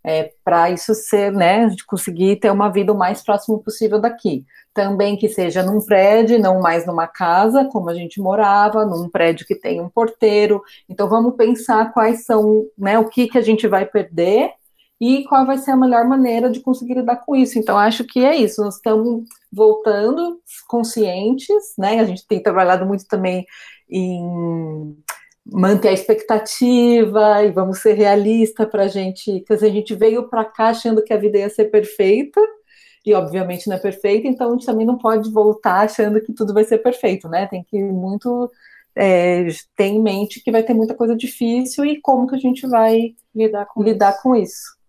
[0.05, 4.45] é, para isso ser, né, gente conseguir ter uma vida o mais próximo possível daqui.
[4.73, 9.47] Também que seja num prédio, não mais numa casa, como a gente morava, num prédio
[9.47, 10.63] que tem um porteiro.
[10.89, 14.53] Então vamos pensar quais são, né, o que, que a gente vai perder
[15.01, 17.59] e qual vai ser a melhor maneira de conseguir lidar com isso.
[17.59, 21.99] Então acho que é isso, nós estamos voltando conscientes, né?
[22.01, 23.47] A gente tem trabalhado muito também
[23.89, 24.95] em
[25.45, 30.45] manter a expectativa e vamos ser realistas para a gente, porque a gente veio para
[30.45, 32.41] cá achando que a vida ia ser perfeita
[33.05, 36.53] e obviamente não é perfeita, então a gente também não pode voltar achando que tudo
[36.53, 37.47] vai ser perfeito, né?
[37.47, 38.51] Tem que muito
[38.95, 42.67] é, ter em mente que vai ter muita coisa difícil e como que a gente
[42.67, 44.23] vai lidar com, lidar isso.
[44.23, 44.80] com isso.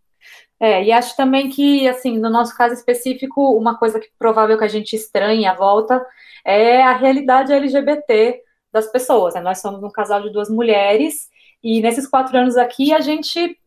[0.61, 4.63] É, e acho também que, assim, no nosso caso específico, uma coisa que provável que
[4.63, 6.05] a gente estranhe à volta
[6.45, 8.39] é a realidade LGBT
[8.71, 9.33] das pessoas.
[9.33, 9.41] Né?
[9.41, 11.29] Nós somos um casal de duas mulheres
[11.63, 13.57] e nesses quatro anos aqui a gente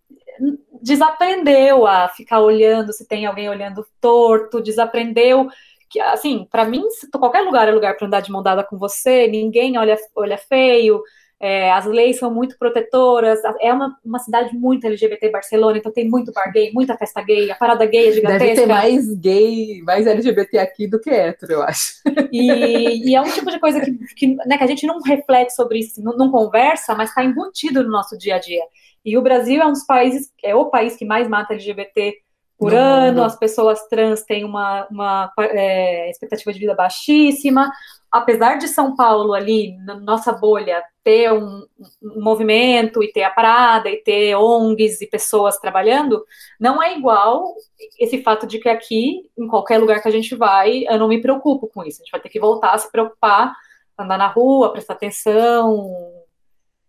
[0.81, 5.49] desaprendeu a ficar olhando se tem alguém olhando torto, desaprendeu
[5.91, 9.27] que, assim, para mim, qualquer lugar é lugar para andar de mão dada com você,
[9.27, 11.03] ninguém olha, olha feio,
[11.40, 16.09] é, as leis são muito protetoras, é uma, uma cidade muito LGBT Barcelona, então tem
[16.09, 18.47] muito bar gay, muita festa gay, a parada gay é gigantesca.
[18.47, 21.94] Deve ter mais gay, mais LGBT aqui do que hétero, eu acho.
[22.33, 25.55] E, e é um tipo de coisa que, que, né, que a gente não reflete
[25.55, 28.62] sobre isso, não, não conversa, mas está embutido no nosso dia a dia.
[29.05, 32.14] E o Brasil é um dos países, é o país que mais mata LGBT
[32.59, 33.25] por no ano, mundo.
[33.25, 37.70] as pessoas trans têm uma, uma é, expectativa de vida baixíssima.
[38.11, 41.67] Apesar de São Paulo ali, na nossa bolha, ter um,
[42.03, 46.25] um, movimento e ter a parada e ter ONGs e pessoas trabalhando,
[46.59, 47.55] não é igual
[48.01, 51.21] esse fato de que aqui, em qualquer lugar que a gente vai, eu não me
[51.21, 52.01] preocupo com isso.
[52.01, 53.55] A gente vai ter que voltar a se preocupar,
[53.99, 55.95] andar na rua, prestar atenção.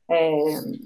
[0.09, 0.39] É,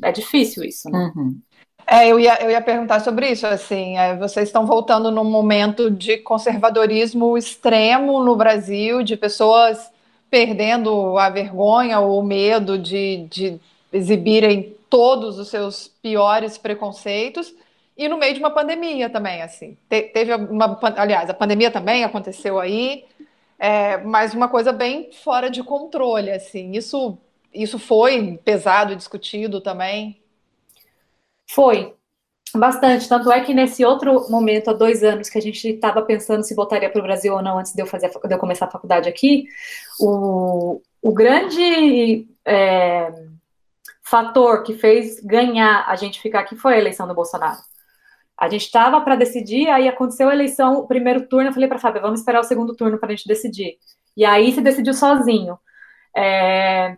[0.05, 1.11] é difícil isso, né?
[1.15, 1.39] Uhum.
[1.85, 5.89] É, eu ia, eu ia perguntar sobre isso, assim, é, vocês estão voltando num momento
[5.89, 9.91] de conservadorismo extremo no Brasil, de pessoas
[10.29, 13.59] perdendo a vergonha ou o medo de, de
[13.91, 17.53] exibirem todos os seus piores preconceitos,
[17.97, 19.77] e no meio de uma pandemia também, assim.
[19.89, 23.05] Te, teve uma, aliás, a pandemia também aconteceu aí,
[23.57, 26.71] é, mas uma coisa bem fora de controle, assim.
[26.71, 27.17] Isso,
[27.53, 30.17] isso foi pesado, discutido também?
[31.45, 31.93] Foi,
[32.55, 33.07] bastante.
[33.07, 36.55] Tanto é que nesse outro momento, há dois anos, que a gente estava pensando se
[36.55, 39.07] voltaria para o Brasil ou não antes de eu, fazer, de eu começar a faculdade
[39.07, 39.45] aqui,
[39.99, 43.11] o, o grande é,
[44.03, 47.59] fator que fez ganhar a gente ficar aqui foi a eleição do Bolsonaro.
[48.37, 51.77] A gente estava para decidir, aí aconteceu a eleição, o primeiro turno, eu falei para
[51.77, 53.77] Fábio, vamos esperar o segundo turno para a gente decidir.
[54.15, 55.59] E aí se decidiu sozinho.
[56.15, 56.97] É,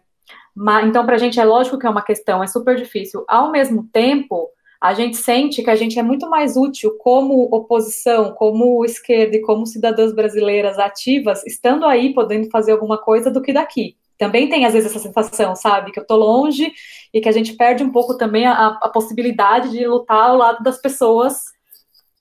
[0.86, 3.26] então, para a gente é lógico que é uma questão, é super difícil.
[3.28, 4.50] Ao mesmo tempo,
[4.82, 9.41] a gente sente que a gente é muito mais útil como oposição, como esquerda e
[9.41, 13.96] como cidadãs brasileiras ativas, estando aí podendo fazer alguma coisa do que daqui.
[14.17, 15.91] Também tem, às vezes, essa sensação, sabe?
[15.91, 16.74] Que eu tô longe
[17.13, 20.63] e que a gente perde um pouco também a, a possibilidade de lutar ao lado
[20.63, 21.44] das pessoas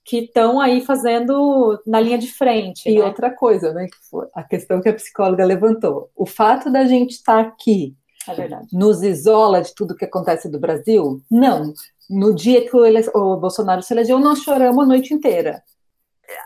[0.05, 2.89] que estão aí fazendo na linha de frente.
[2.89, 3.05] E né?
[3.05, 3.87] outra coisa, né?
[4.35, 6.11] A questão que a psicóloga levantou.
[6.15, 7.95] O fato da gente estar aqui
[8.29, 11.23] é nos isola de tudo que acontece do Brasil?
[11.31, 11.73] Não.
[12.11, 13.01] No dia que o, ele...
[13.15, 15.63] o Bolsonaro se elegeu, nós choramos a noite inteira.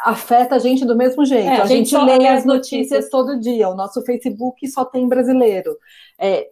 [0.04, 1.48] Afeta a gente do mesmo jeito.
[1.48, 3.68] É, a, a, gente, gente lê as notícias, notícias todo dia.
[3.68, 5.76] O nosso Facebook só tem brasileiro.
[6.18, 6.46] É,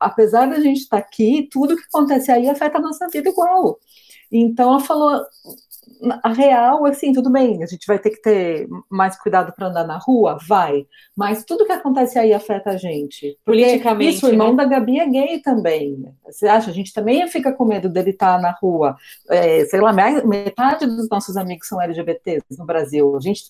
[0.00, 3.78] apesar da gente estar aqui, tudo que acontece aí afeta a nossa vida igual.
[4.30, 5.20] Então, ela falou:
[6.22, 9.86] a real, assim, tudo bem, a gente vai ter que ter mais cuidado para andar
[9.86, 10.38] na rua?
[10.46, 10.86] Vai.
[11.16, 13.38] Mas tudo que acontece aí afeta a gente.
[13.44, 14.16] Politicamente.
[14.16, 14.56] Isso, o irmão né?
[14.56, 16.04] da Gabi é gay também.
[16.26, 16.70] Você acha?
[16.70, 18.96] A gente também fica com medo dele estar tá na rua.
[19.28, 23.16] É, sei lá, metade dos nossos amigos são LGBTs no Brasil.
[23.16, 23.44] A gente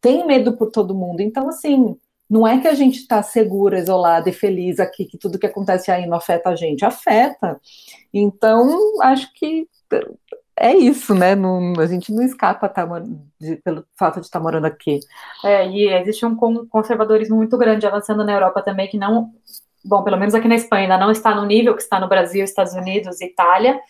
[0.00, 1.20] tem medo por todo mundo.
[1.20, 1.96] Então, assim,
[2.28, 5.90] não é que a gente está segura, isolada e feliz aqui, que tudo que acontece
[5.90, 6.84] aí não afeta a gente.
[6.84, 7.60] Afeta.
[8.14, 9.68] Então, acho que
[10.60, 11.34] é isso, né?
[11.34, 12.86] Não, a gente não escapa tá,
[13.40, 15.00] de, pelo fato de estar tá morando aqui.
[15.42, 16.36] É, e existe um
[16.68, 19.30] conservadorismo muito grande avançando na Europa também, que não,
[19.84, 22.44] bom, pelo menos aqui na Espanha, ainda não está no nível que está no Brasil,
[22.44, 23.80] Estados Unidos Itália,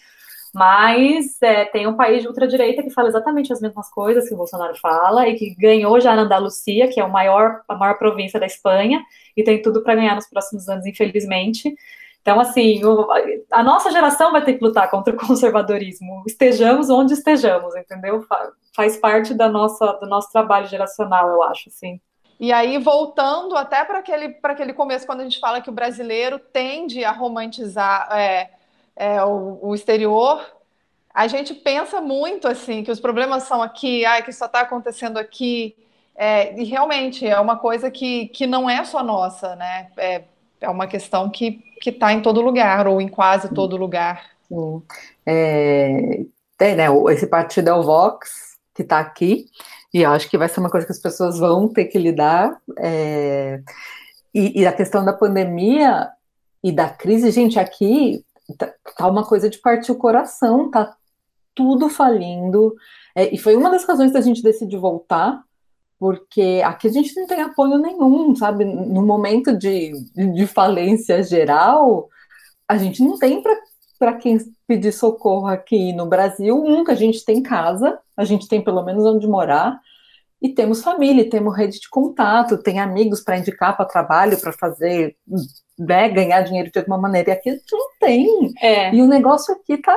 [0.54, 4.36] mas é, tem um país de ultradireita que fala exatamente as mesmas coisas que o
[4.36, 8.38] Bolsonaro fala e que ganhou já na Andalucia, que é o maior, a maior província
[8.38, 9.02] da Espanha,
[9.36, 11.74] e tem tudo para ganhar nos próximos anos, infelizmente.
[12.22, 13.08] Então, assim, o,
[13.50, 18.24] a nossa geração vai ter que lutar contra o conservadorismo, estejamos onde estejamos, entendeu?
[18.74, 22.00] Faz parte da nossa, do nosso trabalho geracional, eu acho, assim.
[22.38, 26.38] E aí, voltando até para aquele, aquele começo, quando a gente fala que o brasileiro
[26.38, 28.50] tende a romantizar é,
[28.96, 30.42] é, o, o, exterior,
[31.12, 35.18] a gente pensa muito assim que os problemas são aqui, ai, que só está acontecendo
[35.18, 35.76] aqui.
[36.16, 39.90] É, e realmente é uma coisa que, que não é só nossa, né?
[40.60, 44.24] É, uma questão que está em todo lugar, ou em quase todo lugar.
[44.48, 44.82] Sim.
[45.24, 46.24] É,
[46.58, 46.86] tem, né?
[47.10, 49.46] Esse partido é o Vox, que está aqui,
[49.92, 52.60] e eu acho que vai ser uma coisa que as pessoas vão ter que lidar.
[52.78, 53.60] É,
[54.34, 56.08] e, e, a questão da pandemia
[56.62, 58.24] e da crise, gente, aqui
[58.56, 60.94] tá, tá uma coisa de partir o coração, tá
[61.54, 62.74] tudo falindo.
[63.14, 65.42] É, e foi uma das razões da gente decidir voltar,
[66.00, 68.64] porque aqui a gente não tem apoio nenhum, sabe?
[68.64, 72.08] No momento de, de falência geral,
[72.66, 73.42] a gente não tem
[73.98, 76.56] para quem pedir socorro aqui no Brasil.
[76.56, 79.78] Nunca a gente tem casa, a gente tem pelo menos onde morar,
[80.40, 85.14] e temos família, temos rede de contato, tem amigos para indicar para trabalho, para fazer,
[85.78, 88.54] né, ganhar dinheiro de alguma maneira, e aqui a gente não tem.
[88.58, 88.94] É.
[88.94, 89.94] E o negócio aqui está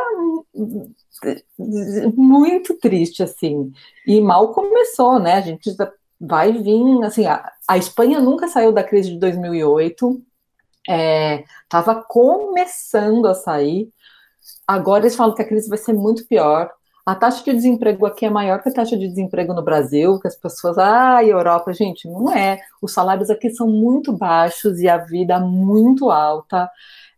[2.16, 3.72] muito triste, assim.
[4.06, 5.34] E mal começou, né?
[5.34, 5.76] A gente
[6.20, 10.22] vai vir, assim, a, a Espanha nunca saiu da crise de 2008,
[11.64, 13.90] estava é, começando a sair.
[14.68, 16.72] Agora eles falam que a crise vai ser muito pior.
[17.06, 20.28] A taxa de desemprego aqui é maior que a taxa de desemprego no Brasil, que
[20.28, 22.62] as pessoas, ah, Europa, gente, não é.
[22.82, 26.70] Os salários aqui são muito baixos e a vida muito alta.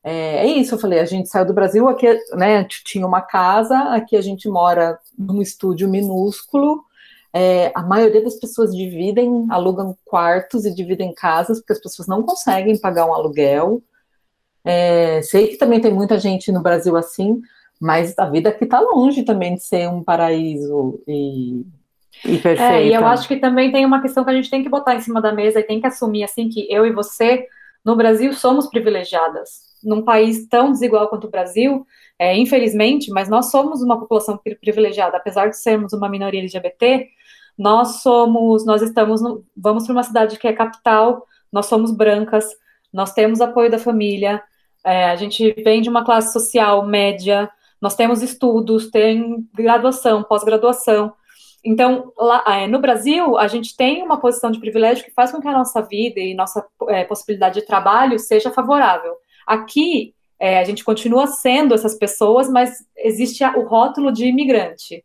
[0.07, 3.75] É, é, isso, eu falei, a gente saiu do Brasil, aqui né, tinha uma casa,
[3.85, 6.85] aqui a gente mora num estúdio minúsculo,
[7.33, 12.21] é, a maioria das pessoas dividem, alugam quartos e dividem casas, porque as pessoas não
[12.21, 13.81] conseguem pagar um aluguel.
[14.63, 17.41] É, sei que também tem muita gente no Brasil assim,
[17.81, 21.65] mas a vida aqui está longe também de ser um paraíso e,
[22.23, 22.61] e perfeito.
[22.61, 24.93] É, e eu acho que também tem uma questão que a gente tem que botar
[24.93, 27.47] em cima da mesa e tem que assumir assim que eu e você
[27.85, 31.85] no Brasil somos privilegiadas num país tão desigual quanto o Brasil,
[32.17, 37.07] é, infelizmente, mas nós somos uma população privilegiada, apesar de sermos uma minoria LGBT,
[37.57, 42.45] nós somos, nós estamos, no, vamos para uma cidade que é capital, nós somos brancas,
[42.91, 44.41] nós temos apoio da família,
[44.83, 51.13] é, a gente vem de uma classe social média, nós temos estudos, tem graduação, pós-graduação.
[51.65, 55.41] Então, lá, é, no Brasil, a gente tem uma posição de privilégio que faz com
[55.41, 59.15] que a nossa vida e nossa é, possibilidade de trabalho seja favorável.
[59.47, 65.03] Aqui, é, a gente continua sendo essas pessoas, mas existe o rótulo de imigrante.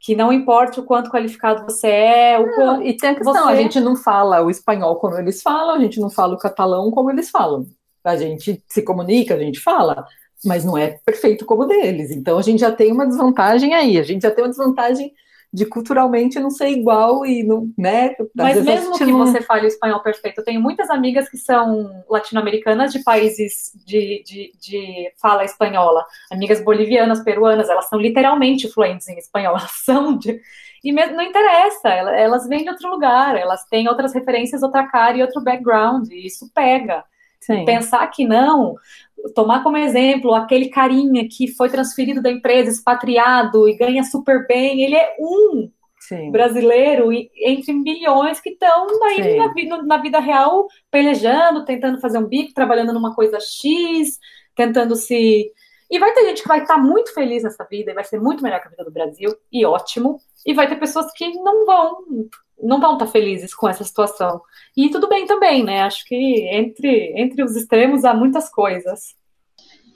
[0.00, 3.52] Que não importa o quanto qualificado você é, o não, e tem a questão, você...
[3.52, 6.90] a gente não fala o espanhol como eles falam, a gente não fala o catalão
[6.90, 7.66] como eles falam.
[8.02, 10.06] A gente se comunica, a gente fala,
[10.44, 12.10] mas não é perfeito como deles.
[12.10, 15.12] Então a gente já tem uma desvantagem aí, a gente já tem uma desvantagem
[15.54, 18.16] de culturalmente não ser igual e não, né?
[18.34, 19.18] Mas mesmo que não...
[19.18, 24.24] você fale o espanhol perfeito, eu tenho muitas amigas que são latino-americanas de países de,
[24.26, 30.18] de, de, fala espanhola, amigas bolivianas, peruanas, elas são literalmente fluentes em espanhol, elas são
[30.18, 30.40] de...
[30.82, 35.16] E mesmo, não interessa, elas vêm de outro lugar, elas têm outras referências, outra cara
[35.16, 37.04] e outro background, e isso pega.
[37.44, 37.64] Sim.
[37.66, 38.74] Pensar que não,
[39.34, 44.82] tomar como exemplo aquele carinha que foi transferido da empresa, expatriado e ganha super bem,
[44.82, 46.30] ele é um Sim.
[46.30, 52.54] brasileiro entre milhões que estão aí na, na, vida real pelejando, tentando fazer um bico,
[52.54, 54.18] trabalhando numa coisa X,
[54.56, 55.52] tentando se.
[55.90, 58.42] E vai ter gente que vai estar muito feliz nessa vida e vai ser muito
[58.42, 60.18] melhor que a vida do Brasil, e ótimo.
[60.46, 62.04] E vai ter pessoas que não vão,
[62.62, 64.40] não vão estar felizes com essa situação.
[64.76, 65.82] E tudo bem também, né?
[65.82, 69.14] Acho que entre, entre os extremos há muitas coisas.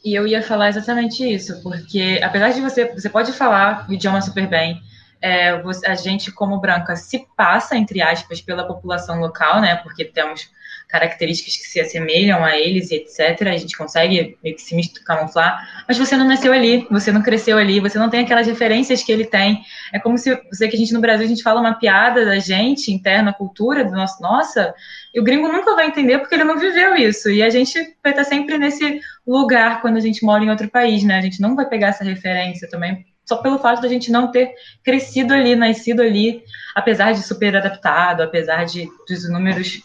[0.05, 4.23] E eu ia falar exatamente isso, porque apesar de você, você pode falar o idioma
[4.23, 4.81] super bem,
[5.21, 5.51] é,
[5.87, 9.77] a gente como branca se passa entre aspas pela população local, né?
[9.77, 10.49] Porque temos
[10.89, 13.49] características que se assemelham a eles e etc.
[13.49, 14.75] A gente consegue meio que se
[15.05, 19.03] camuflar, mas você não nasceu ali, você não cresceu ali, você não tem aquelas referências
[19.03, 19.61] que ele tem.
[19.93, 22.39] É como se você que a gente no Brasil a gente fala uma piada da
[22.39, 24.75] gente interna, cultura do nosso, nossa,
[25.15, 27.31] e o gringo nunca vai entender porque ele não viveu isso.
[27.31, 31.05] E a gente vai estar sempre nesse lugar quando a gente mora em outro país,
[31.05, 31.19] né?
[31.19, 34.55] A gente não vai pegar essa referência também só pelo fato da gente não ter
[34.83, 36.43] crescido ali, nascido ali,
[36.75, 39.83] apesar de super adaptado, apesar de dos números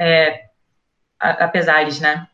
[0.00, 0.44] é,
[1.18, 2.26] apesares, né?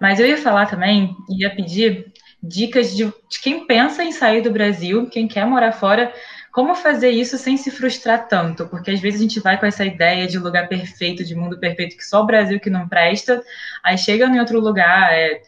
[0.00, 4.52] Mas eu ia falar também, ia pedir dicas de, de, quem pensa em sair do
[4.52, 6.12] Brasil, quem quer morar fora,
[6.52, 9.84] como fazer isso sem se frustrar tanto, porque às vezes a gente vai com essa
[9.84, 13.42] ideia de lugar perfeito, de mundo perfeito, que só o Brasil que não presta,
[13.82, 15.42] aí chega em outro lugar, é,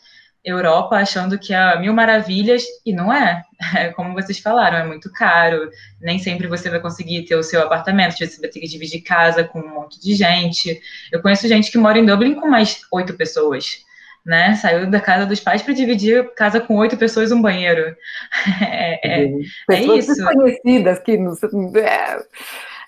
[0.44, 3.42] Europa achando que é mil maravilhas e não é.
[3.74, 3.90] É.
[3.90, 5.70] Como vocês falaram, é muito caro.
[6.00, 9.44] Nem sempre você vai conseguir ter o seu apartamento, você vai ter que dividir casa
[9.44, 10.80] com um monte de gente.
[11.12, 13.84] Eu conheço gente que mora em Dublin com mais oito pessoas.
[14.24, 14.54] Né?
[14.54, 17.96] Saiu da casa dos pais para dividir casa com oito pessoas um banheiro.
[18.62, 19.24] É, é,
[19.70, 20.14] é isso.
[20.14, 21.32] desconhecidas que não,
[21.76, 22.18] é,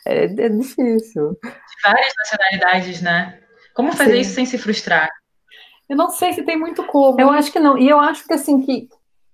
[0.06, 1.38] é, é difícil.
[1.82, 3.38] várias nacionalidades, né?
[3.74, 4.20] Como fazer Sim.
[4.20, 5.08] isso sem se frustrar?
[5.88, 7.20] Eu não sei se tem muito como.
[7.20, 7.78] Eu acho que não.
[7.78, 8.88] E eu acho que assim que,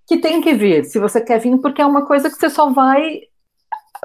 [0.09, 2.71] que tem que vir, se você quer vir, porque é uma coisa que você só
[2.71, 3.21] vai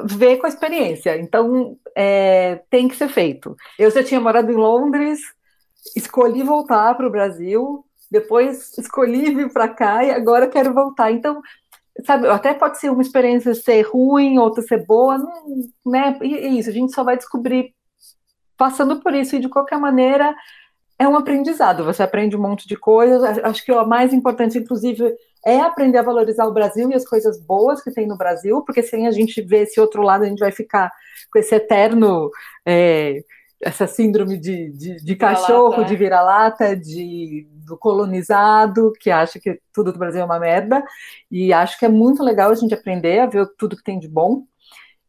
[0.04, 1.18] ver com a experiência.
[1.18, 3.56] Então é, tem que ser feito.
[3.80, 5.22] Eu já tinha morado em Londres,
[5.96, 11.12] escolhi voltar para o Brasil, depois escolhi vir para cá e agora quero voltar.
[11.12, 11.42] Então
[12.06, 15.46] sabe, até pode ser uma experiência ser ruim, outra ser boa, não,
[15.86, 16.18] né?
[16.22, 17.74] E isso, a gente só vai descobrir
[18.58, 20.36] passando por isso, e de qualquer maneira,
[21.04, 23.24] é um aprendizado, você aprende um monte de coisas.
[23.44, 27.40] Acho que o mais importante, inclusive, é aprender a valorizar o Brasil e as coisas
[27.40, 30.40] boas que tem no Brasil, porque sem a gente ver esse outro lado, a gente
[30.40, 30.92] vai ficar
[31.32, 32.30] com esse eterno.
[32.66, 33.24] É,
[33.66, 35.98] essa síndrome de, de, de cachorro, de é.
[35.98, 40.84] vira-lata, de do colonizado, que acha que tudo do Brasil é uma merda,
[41.32, 44.10] e acho que é muito legal a gente aprender a ver tudo que tem de
[44.10, 44.44] bom,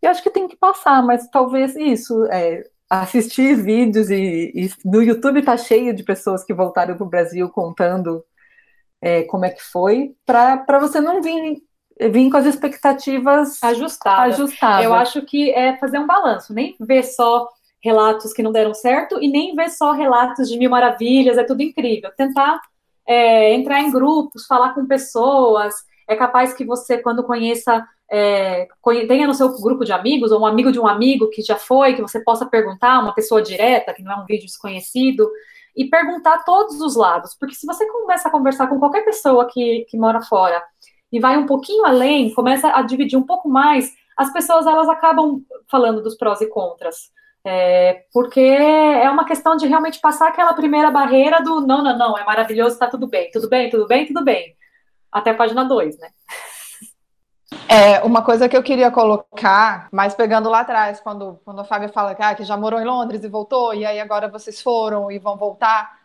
[0.00, 5.02] e acho que tem que passar, mas talvez isso, é, assistir vídeos e, e, no
[5.02, 8.24] YouTube tá cheio de pessoas que voltaram para o Brasil contando
[9.00, 11.62] é, como é que foi, para você não vir,
[12.10, 14.34] vir com as expectativas ajustadas.
[14.34, 14.84] ajustadas.
[14.84, 17.48] Eu acho que é fazer um balanço, nem ver só
[17.82, 21.62] relatos que não deram certo e nem ver só relatos de mil maravilhas, é tudo
[21.62, 22.10] incrível.
[22.16, 22.60] Tentar
[23.06, 25.74] é, entrar em grupos, falar com pessoas,
[26.08, 28.68] é capaz que você, quando conheça é,
[29.08, 31.94] tenha no seu grupo de amigos, ou um amigo de um amigo que já foi,
[31.94, 35.28] que você possa perguntar, uma pessoa direta, que não é um vídeo desconhecido,
[35.76, 37.34] e perguntar todos os lados.
[37.38, 40.62] Porque se você começa a conversar com qualquer pessoa que, que mora fora
[41.10, 45.42] e vai um pouquinho além, começa a dividir um pouco mais, as pessoas elas acabam
[45.70, 47.12] falando dos prós e contras.
[47.46, 52.16] É, porque é uma questão de realmente passar aquela primeira barreira do não, não, não,
[52.16, 54.56] é maravilhoso, tá tudo bem, tudo bem, tudo bem, tudo bem.
[55.14, 56.10] Até a página 2, né?
[57.68, 61.88] É, uma coisa que eu queria colocar, mas pegando lá atrás, quando, quando a Fábio
[61.88, 65.10] fala que, ah, que já morou em Londres e voltou, e aí agora vocês foram
[65.10, 66.00] e vão voltar,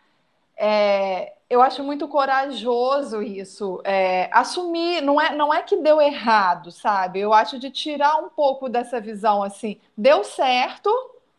[0.56, 3.80] é, eu acho muito corajoso isso.
[3.84, 7.18] É, assumir, não é, não é que deu errado, sabe?
[7.18, 10.88] Eu acho de tirar um pouco dessa visão assim, deu certo,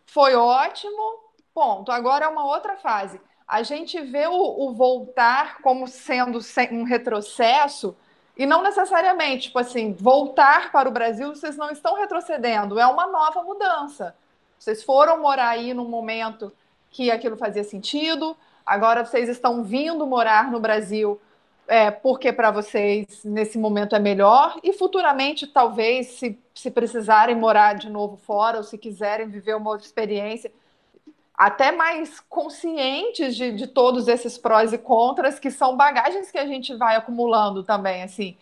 [0.06, 1.20] foi ótimo,
[1.54, 1.90] ponto.
[1.90, 3.20] Agora é uma outra fase.
[3.52, 6.40] A gente vê o, o voltar como sendo
[6.72, 7.94] um retrocesso
[8.38, 13.08] e não necessariamente, tipo assim, voltar para o Brasil, vocês não estão retrocedendo, é uma
[13.08, 14.16] nova mudança.
[14.58, 16.50] Vocês foram morar aí num momento
[16.90, 21.20] que aquilo fazia sentido, agora vocês estão vindo morar no Brasil
[21.68, 27.74] é, porque para vocês nesse momento é melhor e futuramente, talvez, se, se precisarem morar
[27.74, 30.54] de novo fora ou se quiserem viver uma outra experiência,
[31.42, 36.46] até mais conscientes de, de todos esses prós e contras, que são bagagens que a
[36.46, 38.38] gente vai acumulando também, assim.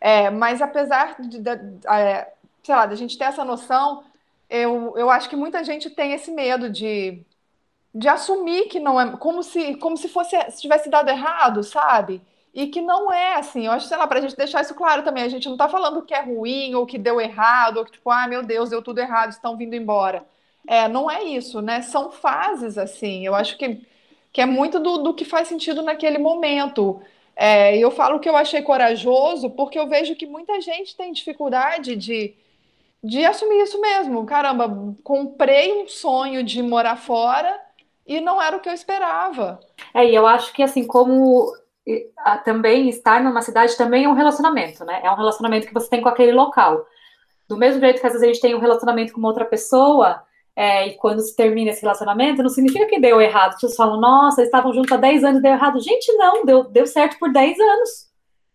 [0.00, 2.32] É, mas apesar de, de, de é,
[2.62, 4.04] sei lá, da gente ter essa noção,
[4.48, 7.24] eu, eu acho que muita gente tem esse medo de,
[7.94, 12.22] de assumir que não é, como se, como se fosse, se tivesse dado errado, sabe?
[12.54, 13.66] e que não é assim.
[13.66, 15.68] Eu acho, sei lá, para a gente deixar isso claro também, a gente não está
[15.68, 18.80] falando que é ruim ou que deu errado, ou que tipo, ah, meu Deus, deu
[18.82, 20.24] tudo errado, estão vindo embora.
[20.66, 21.82] É, não é isso, né?
[21.82, 23.26] São fases assim.
[23.26, 23.80] Eu acho que,
[24.32, 27.00] que é muito do, do que faz sentido naquele momento.
[27.36, 31.96] É, eu falo que eu achei corajoso porque eu vejo que muita gente tem dificuldade
[31.96, 32.34] de,
[33.02, 34.24] de assumir isso mesmo.
[34.24, 37.60] Caramba, comprei um sonho de morar fora
[38.06, 39.60] e não era o que eu esperava.
[39.92, 41.52] É, e eu acho que assim, como
[42.44, 45.00] também estar numa cidade também é um relacionamento, né?
[45.02, 46.86] É um relacionamento que você tem com aquele local.
[47.48, 50.22] Do mesmo jeito que às vezes a gente tem um relacionamento com outra pessoa,
[50.56, 53.54] é, e quando se termina esse relacionamento, não significa que deu errado.
[53.54, 55.80] Pessoas falam, nossa, eles estavam juntos há 10 anos, deu errado.
[55.80, 57.90] Gente, não, deu, deu certo por 10 anos.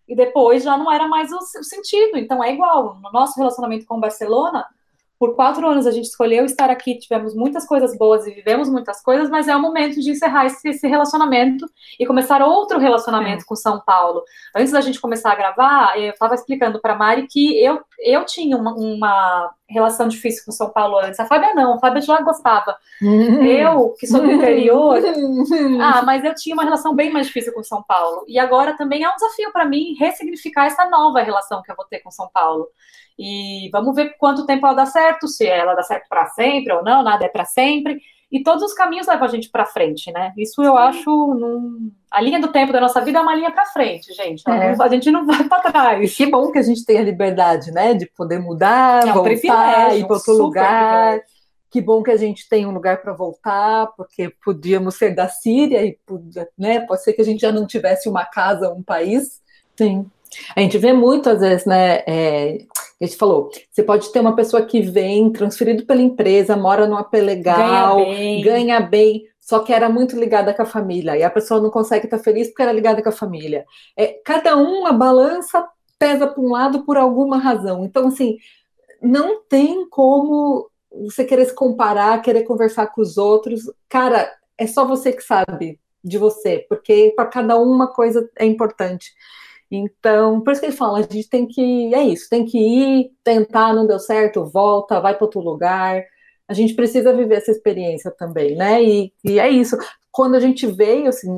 [0.07, 2.17] E depois já não era mais o, o sentido.
[2.17, 2.97] Então é igual.
[3.01, 4.65] No nosso relacionamento com o Barcelona,
[5.19, 9.03] por quatro anos a gente escolheu estar aqui, tivemos muitas coisas boas e vivemos muitas
[9.03, 11.69] coisas, mas é o momento de encerrar esse, esse relacionamento
[11.99, 14.23] e começar outro relacionamento com São Paulo.
[14.55, 18.55] Antes da gente começar a gravar, eu estava explicando para Mari que eu, eu tinha
[18.55, 21.19] uma, uma, relação difícil com São Paulo antes.
[21.19, 22.75] A Fábia não, a Fábia já gostava.
[23.01, 23.43] Uhum.
[23.43, 24.99] Eu, que sou do interior,
[25.81, 28.25] ah, mas eu tinha uma relação bem mais difícil com São Paulo.
[28.27, 31.85] E agora também é um desafio para mim ressignificar essa nova relação que eu vou
[31.85, 32.67] ter com São Paulo.
[33.17, 36.83] E vamos ver quanto tempo ela dá certo, se ela dá certo para sempre ou
[36.83, 37.99] não, nada é para sempre.
[38.31, 40.33] E todos os caminhos levam a gente para frente, né?
[40.37, 41.09] Isso eu acho.
[41.09, 41.91] Num...
[42.11, 44.43] A linha do tempo da nossa vida é uma linha para frente, gente.
[44.47, 44.75] É.
[44.79, 46.15] a gente não vai para trás.
[46.15, 47.93] Que bom que a gente tem a liberdade, né?
[47.95, 51.19] De poder mudar, é um voltar, ir para outro lugar.
[51.19, 51.39] Privilégio.
[51.71, 55.85] Que bom que a gente tem um lugar para voltar, porque podíamos ser da Síria
[55.85, 55.97] e
[56.57, 59.39] né, pode ser que a gente já não tivesse uma casa, um país.
[59.77, 60.09] Sim.
[60.55, 62.03] A gente vê muito, às vezes, né?
[62.07, 62.57] É,
[63.01, 66.97] a gente falou, você pode ter uma pessoa que vem, transferido pela empresa, mora num
[66.97, 68.41] AP legal, ganha bem.
[68.41, 72.05] ganha bem, só que era muito ligada com a família, e a pessoa não consegue
[72.05, 73.65] estar feliz porque era ligada com a família.
[73.97, 75.65] É, cada um, a balança
[75.97, 77.83] pesa para um lado por alguma razão.
[77.83, 78.37] Então, assim,
[79.01, 83.61] não tem como você querer se comparar, querer conversar com os outros.
[83.87, 88.45] Cara, é só você que sabe de você, porque para cada um uma coisa é
[88.45, 89.11] importante.
[89.71, 93.11] Então, por isso que ele fala, a gente tem que, é isso, tem que ir,
[93.23, 96.03] tentar, não deu certo, volta, vai para outro lugar.
[96.47, 98.83] A gente precisa viver essa experiência também, né?
[98.83, 99.77] E, e é isso.
[100.11, 101.37] Quando a gente veio, assim,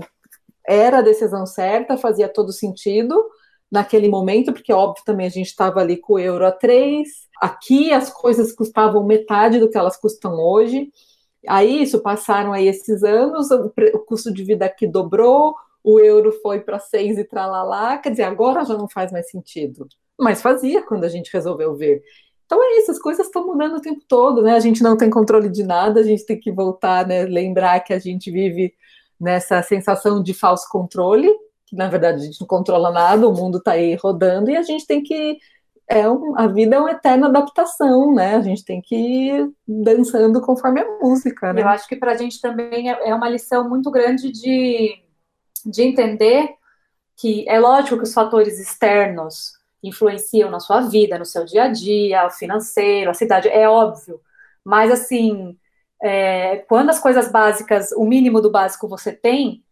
[0.66, 3.22] era a decisão certa, fazia todo sentido
[3.70, 7.10] naquele momento, porque óbvio também a gente estava ali com o euro a três.
[7.42, 10.90] Aqui as coisas custavam metade do que elas custam hoje.
[11.48, 16.32] Aí isso passaram aí esses anos, o, o custo de vida aqui dobrou, o euro
[16.42, 19.88] foi para seis e tralalá, quer dizer, agora já não faz mais sentido.
[20.20, 22.02] Mas fazia quando a gente resolveu ver.
[22.46, 24.54] Então é isso, as coisas estão mudando o tempo todo, né?
[24.54, 27.24] A gente não tem controle de nada, a gente tem que voltar, né?
[27.24, 28.74] Lembrar que a gente vive
[29.20, 31.32] nessa sensação de falso controle,
[31.66, 34.64] que na verdade a gente não controla nada, o mundo está aí rodando e a
[34.64, 35.38] gente tem que
[35.88, 38.36] é um, a vida é uma eterna adaptação, né?
[38.36, 41.62] A gente tem que ir dançando conforme a música, né?
[41.62, 45.04] Eu acho que para a gente também é, é uma lição muito grande de
[45.66, 46.56] de entender
[47.18, 49.54] que é lógico que os fatores externos
[49.84, 54.20] influenciam na sua vida, no seu dia a dia, o financeiro, a cidade, é óbvio.
[54.64, 55.58] Mas, assim,
[56.02, 59.64] é, quando as coisas básicas, o mínimo do básico você tem,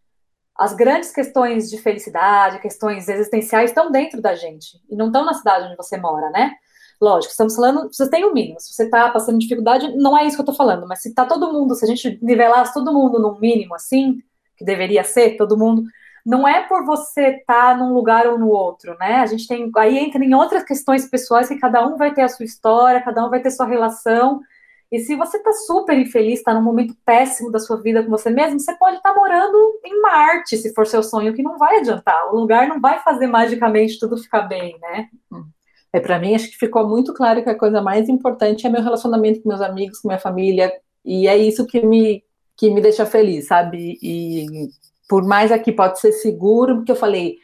[0.56, 5.34] as grandes questões de felicidade, questões existenciais estão dentro da gente e não estão na
[5.34, 6.52] cidade onde você mora, né?
[7.00, 8.60] Lógico, estamos falando, você tem o mínimo.
[8.60, 11.24] Se você está passando dificuldade, não é isso que eu estou falando, mas se está
[11.24, 14.22] todo mundo, se a gente nivelasse todo mundo no mínimo assim,
[14.60, 15.84] que deveria ser, todo mundo,
[16.24, 19.16] não é por você estar tá num lugar ou no outro, né?
[19.16, 19.70] A gente tem.
[19.78, 23.24] Aí entra em outras questões pessoais que cada um vai ter a sua história, cada
[23.26, 24.40] um vai ter sua relação.
[24.92, 28.28] E se você está super infeliz, está num momento péssimo da sua vida com você
[28.28, 31.78] mesmo, você pode estar tá morando em Marte, se for seu sonho, que não vai
[31.78, 32.28] adiantar.
[32.30, 35.08] O lugar não vai fazer magicamente tudo ficar bem, né?
[35.92, 38.82] É, para mim, acho que ficou muito claro que a coisa mais importante é meu
[38.82, 40.70] relacionamento com meus amigos, com minha família,
[41.04, 42.22] e é isso que me,
[42.60, 43.98] que me deixa feliz, sabe?
[44.02, 44.68] E
[45.08, 47.38] por mais aqui pode ser seguro, porque eu falei,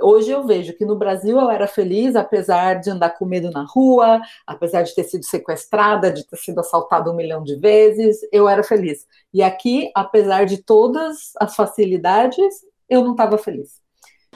[0.00, 3.66] hoje eu vejo que no Brasil eu era feliz, apesar de andar com medo na
[3.68, 8.48] rua, apesar de ter sido sequestrada, de ter sido assaltada um milhão de vezes, eu
[8.48, 9.06] era feliz.
[9.32, 13.78] E aqui, apesar de todas as facilidades, eu não estava feliz.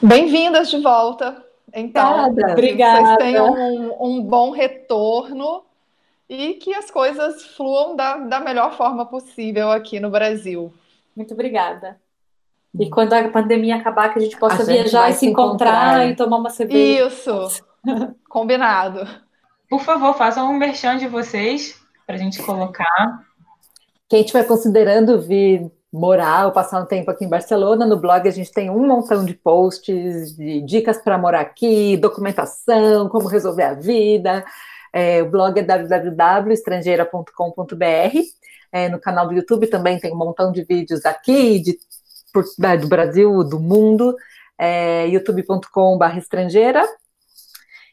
[0.02, 1.42] Bem-vindas de volta.
[1.74, 2.52] Então, Obrigada.
[2.52, 3.06] Obrigada.
[3.06, 5.62] vocês tenham um, um, bom retorno
[6.28, 10.72] e que as coisas fluam da, da melhor forma possível aqui no Brasil.
[11.14, 11.98] Muito obrigada.
[12.78, 15.20] E quando a pandemia acabar, que a gente possa A gente viajar vai e se
[15.20, 16.06] se encontrar, encontrar.
[16.08, 17.06] e tomar uma cerveja.
[17.06, 17.64] Isso,
[18.28, 19.06] combinado.
[19.68, 23.24] Por favor, façam um merchan de vocês para a gente colocar.
[24.08, 28.30] Quem estiver considerando vir morar ou passar um tempo aqui em Barcelona, no blog a
[28.30, 33.74] gente tem um montão de posts de dicas para morar aqui, documentação, como resolver a
[33.74, 34.44] vida.
[34.92, 38.18] É, o blog é www.estrangeira.com.br.
[38.72, 41.78] É, no canal do YouTube também tem um montão de vídeos aqui, de,
[42.32, 44.14] por- da- do Brasil, do mundo.
[44.58, 46.82] É, youtube.com.br estrangeira.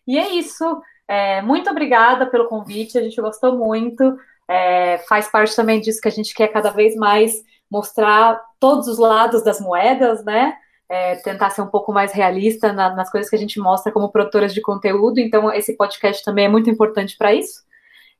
[0.08, 0.82] E é isso.
[1.08, 4.18] É, muito obrigada pelo convite, a gente gostou muito.
[4.48, 8.98] É, faz parte também disso que a gente quer cada vez mais mostrar todos os
[8.98, 10.54] lados das moedas, né?
[10.90, 14.12] É, tentar ser um pouco mais realista na- nas coisas que a gente mostra como
[14.12, 15.20] produtoras de conteúdo.
[15.20, 17.62] Então, esse podcast também é muito importante para isso.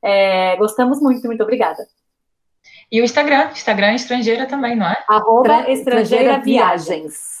[0.02, 1.86] É, gostamos muito, muito obrigada.
[2.90, 4.96] E o Instagram, Instagram estrangeira também, não é?
[5.08, 7.34] Arroba Estrangeira Viagens.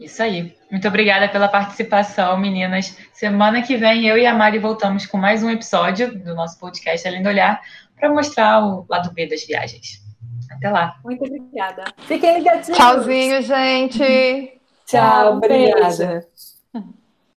[0.00, 0.56] Isso aí.
[0.70, 2.96] Muito obrigada pela participação, meninas.
[3.12, 7.06] Semana que vem eu e a Mari voltamos com mais um episódio do nosso podcast
[7.06, 7.60] Além do Olhar
[7.96, 10.01] para mostrar o lado B das viagens.
[10.56, 10.96] Até lá.
[11.04, 11.84] Muito obrigada.
[11.98, 12.76] Fiquem ligadinhos.
[12.78, 13.98] Tchauzinho, gente.
[14.86, 15.76] Tchau, Tchau, beijo.
[15.76, 16.28] obrigada.